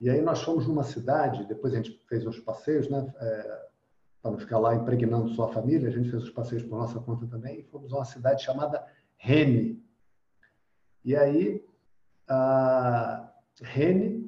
[0.00, 3.66] e aí nós fomos numa cidade depois a gente fez uns passeios né é,
[4.22, 7.00] para não ficar lá impregnando só a família a gente fez os passeios por nossa
[7.00, 8.84] conta também e fomos a uma cidade chamada
[9.18, 9.76] Rennes
[11.04, 11.62] e aí
[12.28, 14.23] a Rennes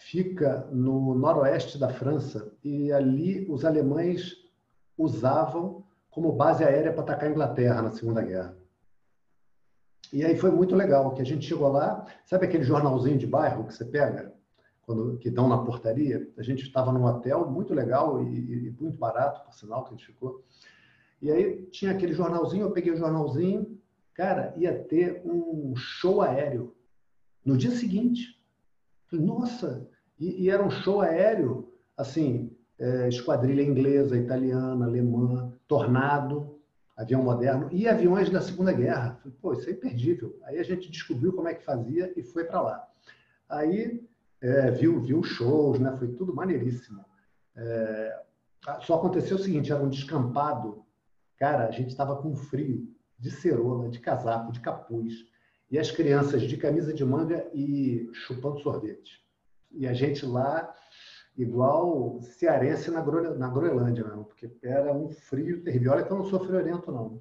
[0.00, 4.36] fica no noroeste da França e ali os alemães
[4.96, 8.56] usavam como base aérea para atacar a Inglaterra na Segunda Guerra.
[10.12, 13.66] E aí foi muito legal, que a gente chegou lá, sabe aquele jornalzinho de bairro
[13.66, 14.32] que você pega,
[14.82, 16.30] quando, que dão na portaria?
[16.38, 19.96] A gente estava num hotel muito legal e, e, muito barato, por sinal, que a
[19.96, 20.44] gente ficou.
[21.20, 23.78] E aí tinha aquele jornalzinho, eu peguei o jornalzinho,
[24.14, 26.74] cara, ia ter um show aéreo
[27.44, 28.35] no dia seguinte.
[29.10, 29.88] Falei, nossa,
[30.18, 36.58] e, e era um show aéreo, assim, é, esquadrilha inglesa, italiana, alemã, Tornado,
[36.96, 39.18] avião moderno, e aviões da Segunda Guerra.
[39.22, 40.38] Falei, Pô, isso é imperdível.
[40.44, 42.88] Aí a gente descobriu como é que fazia e foi para lá.
[43.48, 44.06] Aí
[44.40, 45.94] é, viu, viu shows, né?
[45.98, 47.04] foi tudo maneiríssimo.
[47.54, 48.22] É,
[48.80, 50.84] só aconteceu o seguinte, era um descampado.
[51.38, 52.88] Cara, a gente estava com frio,
[53.18, 55.26] de cerola, de casaco, de capuz.
[55.70, 59.24] E as crianças de camisa de manga e chupando sorvete.
[59.72, 60.72] E a gente lá
[61.36, 65.92] igual cearense na, Groenlândia, mesmo, porque era um frio terrível.
[65.92, 67.20] Olha que eu não sou friorento, não.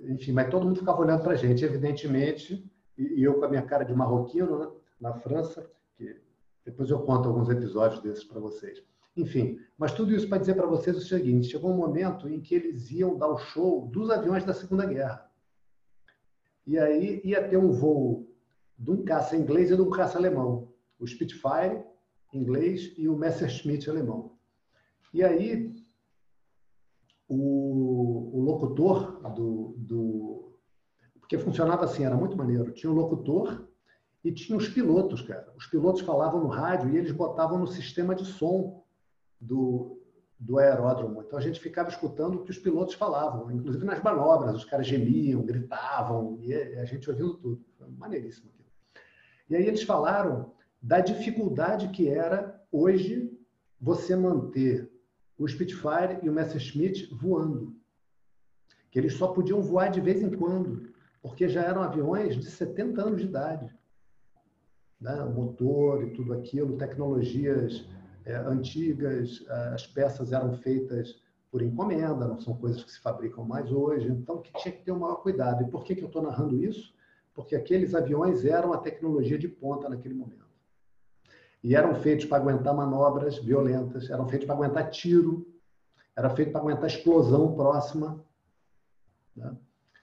[0.00, 2.68] Enfim, mas todo mundo ficava olhando para a gente, evidentemente,
[2.98, 4.70] e, eu com a minha cara de marroquino, né,
[5.00, 6.16] na França, que
[6.64, 8.82] depois eu conto alguns episódios desses para vocês.
[9.16, 12.54] Enfim, mas tudo isso para dizer para vocês o seguinte: chegou um momento em que
[12.54, 15.25] eles iam dar o show dos aviões da Segunda Guerra.
[16.66, 18.28] E aí ia ter um voo
[18.78, 20.72] de um caça inglês e de um caça alemão.
[20.98, 21.84] O Spitfire
[22.32, 24.32] inglês e o Messerschmitt alemão.
[25.12, 25.72] E aí,
[27.28, 30.58] o, o locutor do, do.
[31.20, 32.72] Porque funcionava assim, era muito maneiro.
[32.72, 33.66] Tinha o locutor
[34.22, 35.52] e tinha os pilotos, cara.
[35.56, 38.84] Os pilotos falavam no rádio e eles botavam no sistema de som
[39.40, 39.95] do,
[40.38, 41.22] do aeródromo.
[41.22, 44.86] Então a gente ficava escutando o que os pilotos falavam, inclusive nas manobras, os caras
[44.86, 47.64] gemiam, gritavam, e a gente ouvindo tudo.
[47.78, 48.68] Foi maneiríssimo aquilo.
[49.48, 53.32] E aí eles falaram da dificuldade que era hoje
[53.80, 54.90] você manter
[55.38, 57.74] o Spitfire e o Messerschmitt voando.
[58.90, 63.02] Que eles só podiam voar de vez em quando, porque já eram aviões de 70
[63.02, 63.74] anos de idade.
[65.00, 65.14] Né?
[65.22, 67.86] O motor e tudo aquilo, tecnologias
[68.26, 73.72] é, antigas, as peças eram feitas por encomenda, não são coisas que se fabricam mais
[73.72, 75.62] hoje, então que tinha que ter o maior cuidado.
[75.62, 76.94] E por que, que eu estou narrando isso?
[77.32, 80.46] Porque aqueles aviões eram a tecnologia de ponta naquele momento
[81.66, 85.46] e eram feitos para aguentar manobras violentas, eram feitos para aguentar tiro,
[86.14, 88.24] era feito para aguentar explosão próxima,
[89.34, 89.52] né?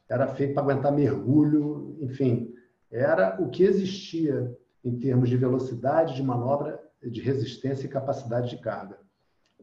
[0.10, 2.54] era feito para aguentar mergulho, enfim,
[2.92, 4.54] era o que existia
[4.84, 9.00] em termos de velocidade de manobra, de resistência e capacidade de carga.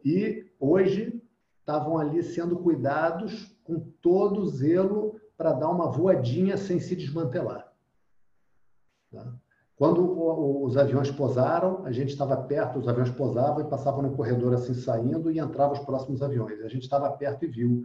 [0.05, 1.23] E hoje
[1.61, 7.73] estavam ali sendo cuidados com todo zelo para dar uma voadinha sem se desmantelar.
[9.13, 9.33] Tá?
[9.77, 14.53] Quando os aviões posaram, a gente estava perto, os aviões posavam e passavam no corredor
[14.53, 16.61] assim saindo e entravam os próximos aviões.
[16.61, 17.85] A gente estava perto e viu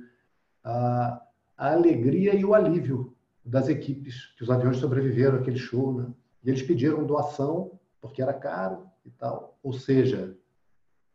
[0.62, 1.22] a,
[1.58, 5.94] a, alegria e o alívio das equipes, que os aviões sobreviveram àquele show.
[5.94, 6.08] Né?
[6.44, 9.58] E eles pediram doação porque era caro e tal.
[9.62, 10.38] Ou seja,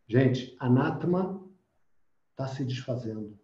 [0.06, 1.44] gente, anátema
[2.30, 3.38] está se desfazendo.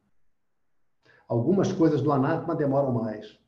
[1.28, 3.38] Algumas coisas do anátema demoram mais.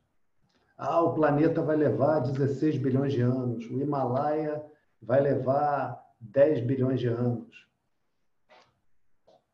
[0.77, 4.63] Ah, o planeta vai levar 16 bilhões de anos, o Himalaia
[5.01, 7.67] vai levar 10 bilhões de anos.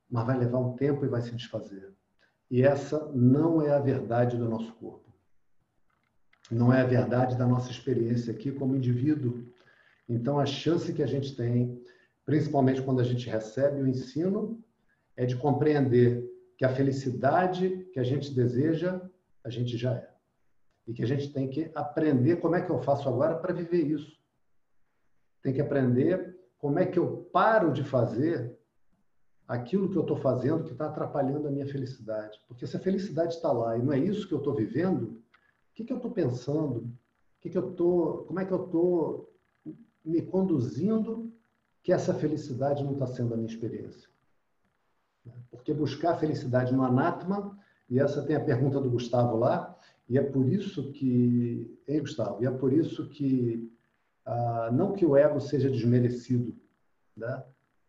[0.10, 1.93] Mas vai levar um tempo e vai se desfazer.
[2.50, 5.06] E essa não é a verdade do nosso corpo.
[6.52, 9.48] Não é a verdade da nossa experiência aqui como indivíduo.
[10.08, 11.82] Então, a chance que a gente tem,
[12.26, 14.64] principalmente quando a gente recebe o ensino,
[15.16, 16.24] é de compreender
[16.58, 19.01] que a felicidade que a gente deseja,
[19.43, 20.10] a gente já é.
[20.88, 23.86] E que a gente tem que aprender como é que eu faço agora para viver
[23.88, 24.16] isso.
[25.41, 28.56] Tem que aprender como é que eu paro de fazer
[29.47, 32.39] aquilo que eu estou fazendo que está atrapalhando a minha felicidade.
[32.47, 35.74] Porque se a felicidade está lá e não é isso que eu estou vivendo, o
[35.74, 36.80] que, que eu estou pensando?
[36.80, 39.35] O que, que eu tô, como é que eu estou
[40.06, 41.32] me conduzindo
[41.82, 44.10] que essa felicidade não está sendo a minha experiência?
[45.49, 47.58] Porque buscar felicidade no anátema,
[47.89, 49.76] e essa tem a pergunta do Gustavo lá,
[50.08, 52.43] e é por isso que, hein, Gustavo?
[52.43, 53.72] E é por isso que,
[54.26, 56.56] ah, não que o ego seja desmerecido,
[57.18, 57.43] né?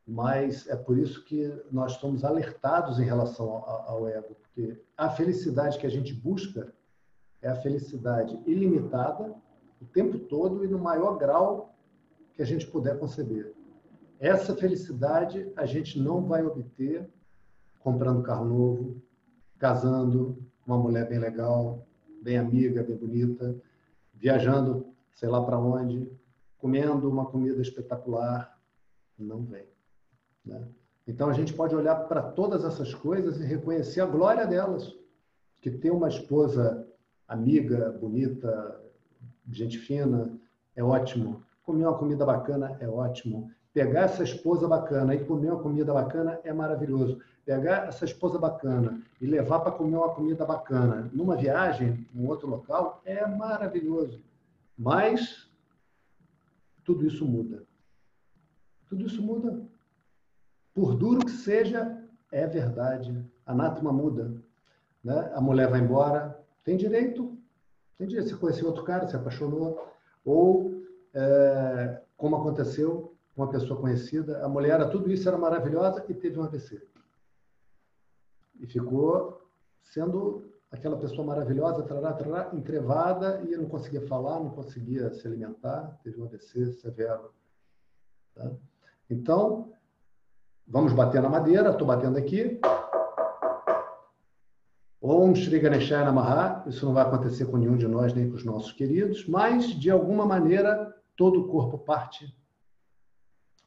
[0.06, 5.10] mas é por isso que nós somos alertados em relação ao, ao ego, porque a
[5.10, 6.72] felicidade que a gente busca
[7.42, 9.34] é a felicidade ilimitada,
[9.80, 11.75] o tempo todo e no maior grau
[12.36, 13.54] que a gente puder conceber.
[14.20, 17.08] Essa felicidade a gente não vai obter
[17.80, 19.02] comprando carro novo,
[19.58, 21.86] casando, uma mulher bem legal,
[22.22, 23.56] bem amiga, bem bonita,
[24.14, 26.10] viajando, sei lá para onde,
[26.58, 28.58] comendo uma comida espetacular,
[29.18, 29.66] não vem.
[30.44, 30.66] Né?
[31.06, 34.94] Então a gente pode olhar para todas essas coisas e reconhecer a glória delas,
[35.60, 36.86] que ter uma esposa
[37.28, 38.82] amiga, bonita,
[39.48, 40.36] gente fina,
[40.74, 41.45] é ótimo.
[41.66, 43.50] Comer uma comida bacana é ótimo.
[43.74, 49.00] Pegar essa esposa bacana e comer uma comida bacana é maravilhoso pegar essa esposa bacana
[49.20, 54.20] e levar para comer uma comida bacana numa viagem, em outro local, é maravilhoso.
[54.76, 55.48] Mas
[56.84, 57.62] tudo isso muda.
[58.88, 59.62] Tudo isso muda.
[60.74, 63.24] Por duro que seja, é verdade.
[63.46, 64.34] A anátema muda.
[65.02, 65.32] Né?
[65.32, 67.38] A mulher vai embora, tem direito.
[67.96, 68.28] Tem direito.
[68.28, 69.88] Você conheceu outro cara, se apaixonou.
[70.24, 70.75] Ou,
[71.16, 76.14] é, como aconteceu com uma pessoa conhecida, a mulher era tudo isso, era maravilhosa e
[76.14, 76.80] teve um AVC
[78.60, 79.42] e ficou
[79.82, 85.98] sendo aquela pessoa maravilhosa, trará, trará, entrevada e não conseguia falar, não conseguia se alimentar,
[86.02, 87.30] teve um AVC severo.
[88.34, 88.50] Tá?
[89.08, 89.72] Então,
[90.66, 92.60] vamos bater na madeira, estou batendo aqui.
[95.00, 98.44] Om Shri Ganeshaya Namaha, isso não vai acontecer com nenhum de nós, nem com os
[98.44, 102.34] nossos queridos, mas, de alguma maneira, todo o corpo parte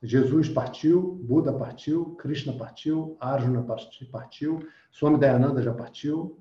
[0.02, 3.66] Jesus partiu, Buda partiu, Krishna partiu, Arjuna
[4.10, 6.40] partiu, Swami Dayananda já partiu,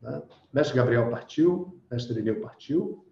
[0.00, 0.22] né?
[0.52, 3.04] Mestre Gabriel partiu, Mestre Irineu partiu,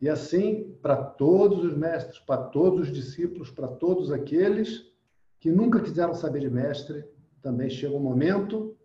[0.00, 4.90] e assim para todos os mestres, para todos os discípulos, para todos aqueles
[5.38, 7.04] que nunca quiseram saber de mestre,
[7.42, 8.76] também chega um momento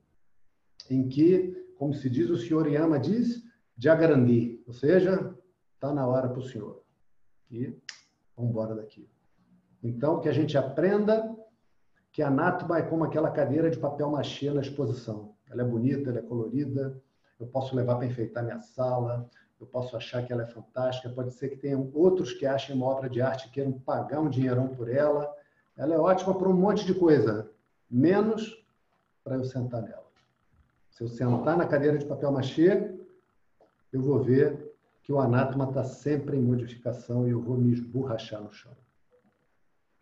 [0.89, 3.43] em que, como se diz, o senhor Yama diz,
[3.77, 5.33] Jagarandi, ou seja,
[5.73, 6.84] está na hora para o senhor.
[7.51, 7.77] E
[8.35, 9.09] vamos embora daqui.
[9.83, 11.35] Então, que a gente aprenda
[12.11, 15.35] que a Natma é como aquela cadeira de papel machê na exposição.
[15.49, 17.01] Ela é bonita, ela é colorida,
[17.39, 19.29] eu posso levar para enfeitar minha sala,
[19.59, 22.85] eu posso achar que ela é fantástica, pode ser que tenham outros que achem uma
[22.85, 25.29] obra de arte e queiram pagar um dinheirão por ela.
[25.77, 27.51] Ela é ótima para um monte de coisa,
[27.89, 28.65] menos
[29.23, 30.05] para eu sentar nela.
[30.89, 32.97] Se eu sentar na cadeira de papel machê,
[33.91, 34.64] eu vou ver
[35.05, 38.75] que o anátoma está sempre em modificação e eu vou me esborrachar no chão.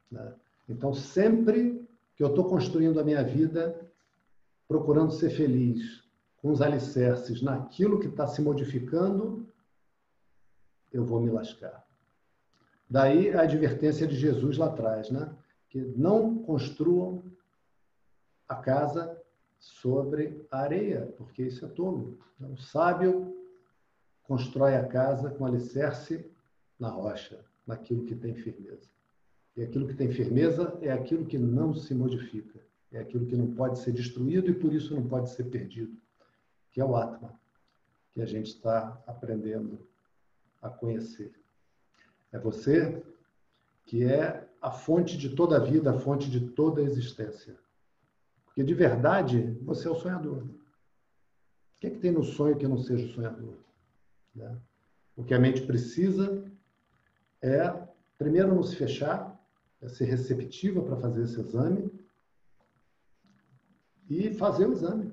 [0.09, 0.33] Né?
[0.69, 1.85] Então, sempre
[2.15, 3.85] que eu estou construindo a minha vida,
[4.65, 6.01] procurando ser feliz,
[6.37, 9.45] com os alicerces naquilo que está se modificando,
[10.93, 11.85] eu vou me lascar.
[12.89, 15.35] Daí a advertência de Jesus lá atrás, né?
[15.67, 17.25] Que não construam
[18.47, 19.21] a casa
[19.59, 22.17] sobre a areia, porque isso é tolo.
[22.37, 23.42] Então, o sábio
[24.23, 26.29] constrói a casa com alicerce
[26.79, 28.89] na rocha, naquilo que tem firmeza.
[29.55, 32.59] E aquilo que tem firmeza é aquilo que não se modifica,
[32.91, 35.95] é aquilo que não pode ser destruído e por isso não pode ser perdido,
[36.71, 37.39] que é o Atma,
[38.13, 39.87] que a gente está aprendendo
[40.61, 41.33] a conhecer.
[42.31, 43.03] É você
[43.85, 47.59] que é a fonte de toda a vida, a fonte de toda a existência.
[48.45, 50.43] Porque de verdade, você é o sonhador.
[50.43, 53.62] O que é que tem no sonho que não seja o sonhador?
[54.35, 54.57] Né?
[55.15, 56.43] O que a mente precisa
[57.41, 57.83] é
[58.23, 59.37] Primeiro, não se fechar,
[59.81, 61.91] é ser receptiva para fazer esse exame
[64.09, 65.11] e fazer o exame.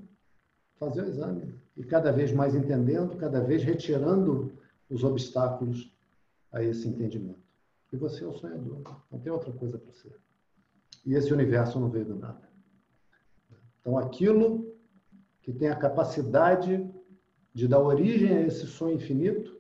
[0.79, 1.55] Fazer o exame.
[1.77, 4.53] E cada vez mais entendendo, cada vez retirando
[4.89, 5.93] os obstáculos
[6.53, 7.41] a esse entendimento.
[7.93, 10.17] E você é o sonhador, não tem outra coisa para ser.
[11.05, 12.49] E esse universo não veio do nada.
[13.81, 14.73] Então, aquilo
[15.43, 16.89] que tem a capacidade
[17.53, 19.59] de dar origem a esse sonho infinito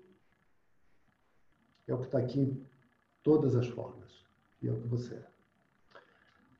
[1.86, 2.66] é o que está aqui em
[3.22, 4.24] todas as formas.
[4.62, 5.26] E é o que você é.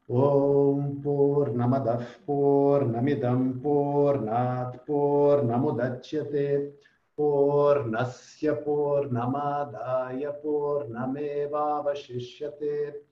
[0.09, 6.75] Om Purnamadav Purnamidam Purnat Purnamudachyate
[7.17, 13.05] Purnasya Purnamadaya Purnamevavashishyate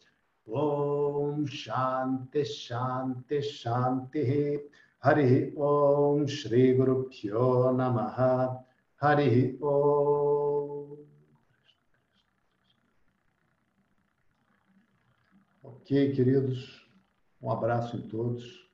[0.49, 4.61] Om Shanti Shanti Shanti
[5.01, 8.65] Hari Om Shri Guru Pyo Namaha
[9.01, 10.99] Hari Om
[15.63, 16.87] Ok, queridos.
[17.41, 18.69] Um abraço em todos.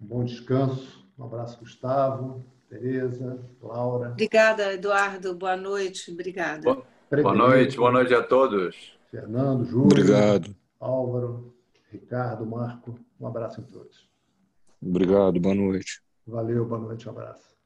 [0.00, 1.04] Um bom descanso.
[1.18, 4.10] Um abraço, Gustavo, Tereza, Laura.
[4.10, 5.34] Obrigada, Eduardo.
[5.34, 6.12] Boa noite.
[6.12, 6.62] Obrigada.
[6.62, 8.96] Boa, boa noite, boa noite a todos.
[9.10, 9.86] Fernando, Júlio.
[9.86, 10.54] Obrigado.
[10.78, 11.52] Álvaro,
[11.90, 12.98] Ricardo, Marco.
[13.20, 14.11] Um abraço em todos.
[14.82, 16.02] Obrigado, boa noite.
[16.26, 17.56] Valeu, boa noite, um abraço.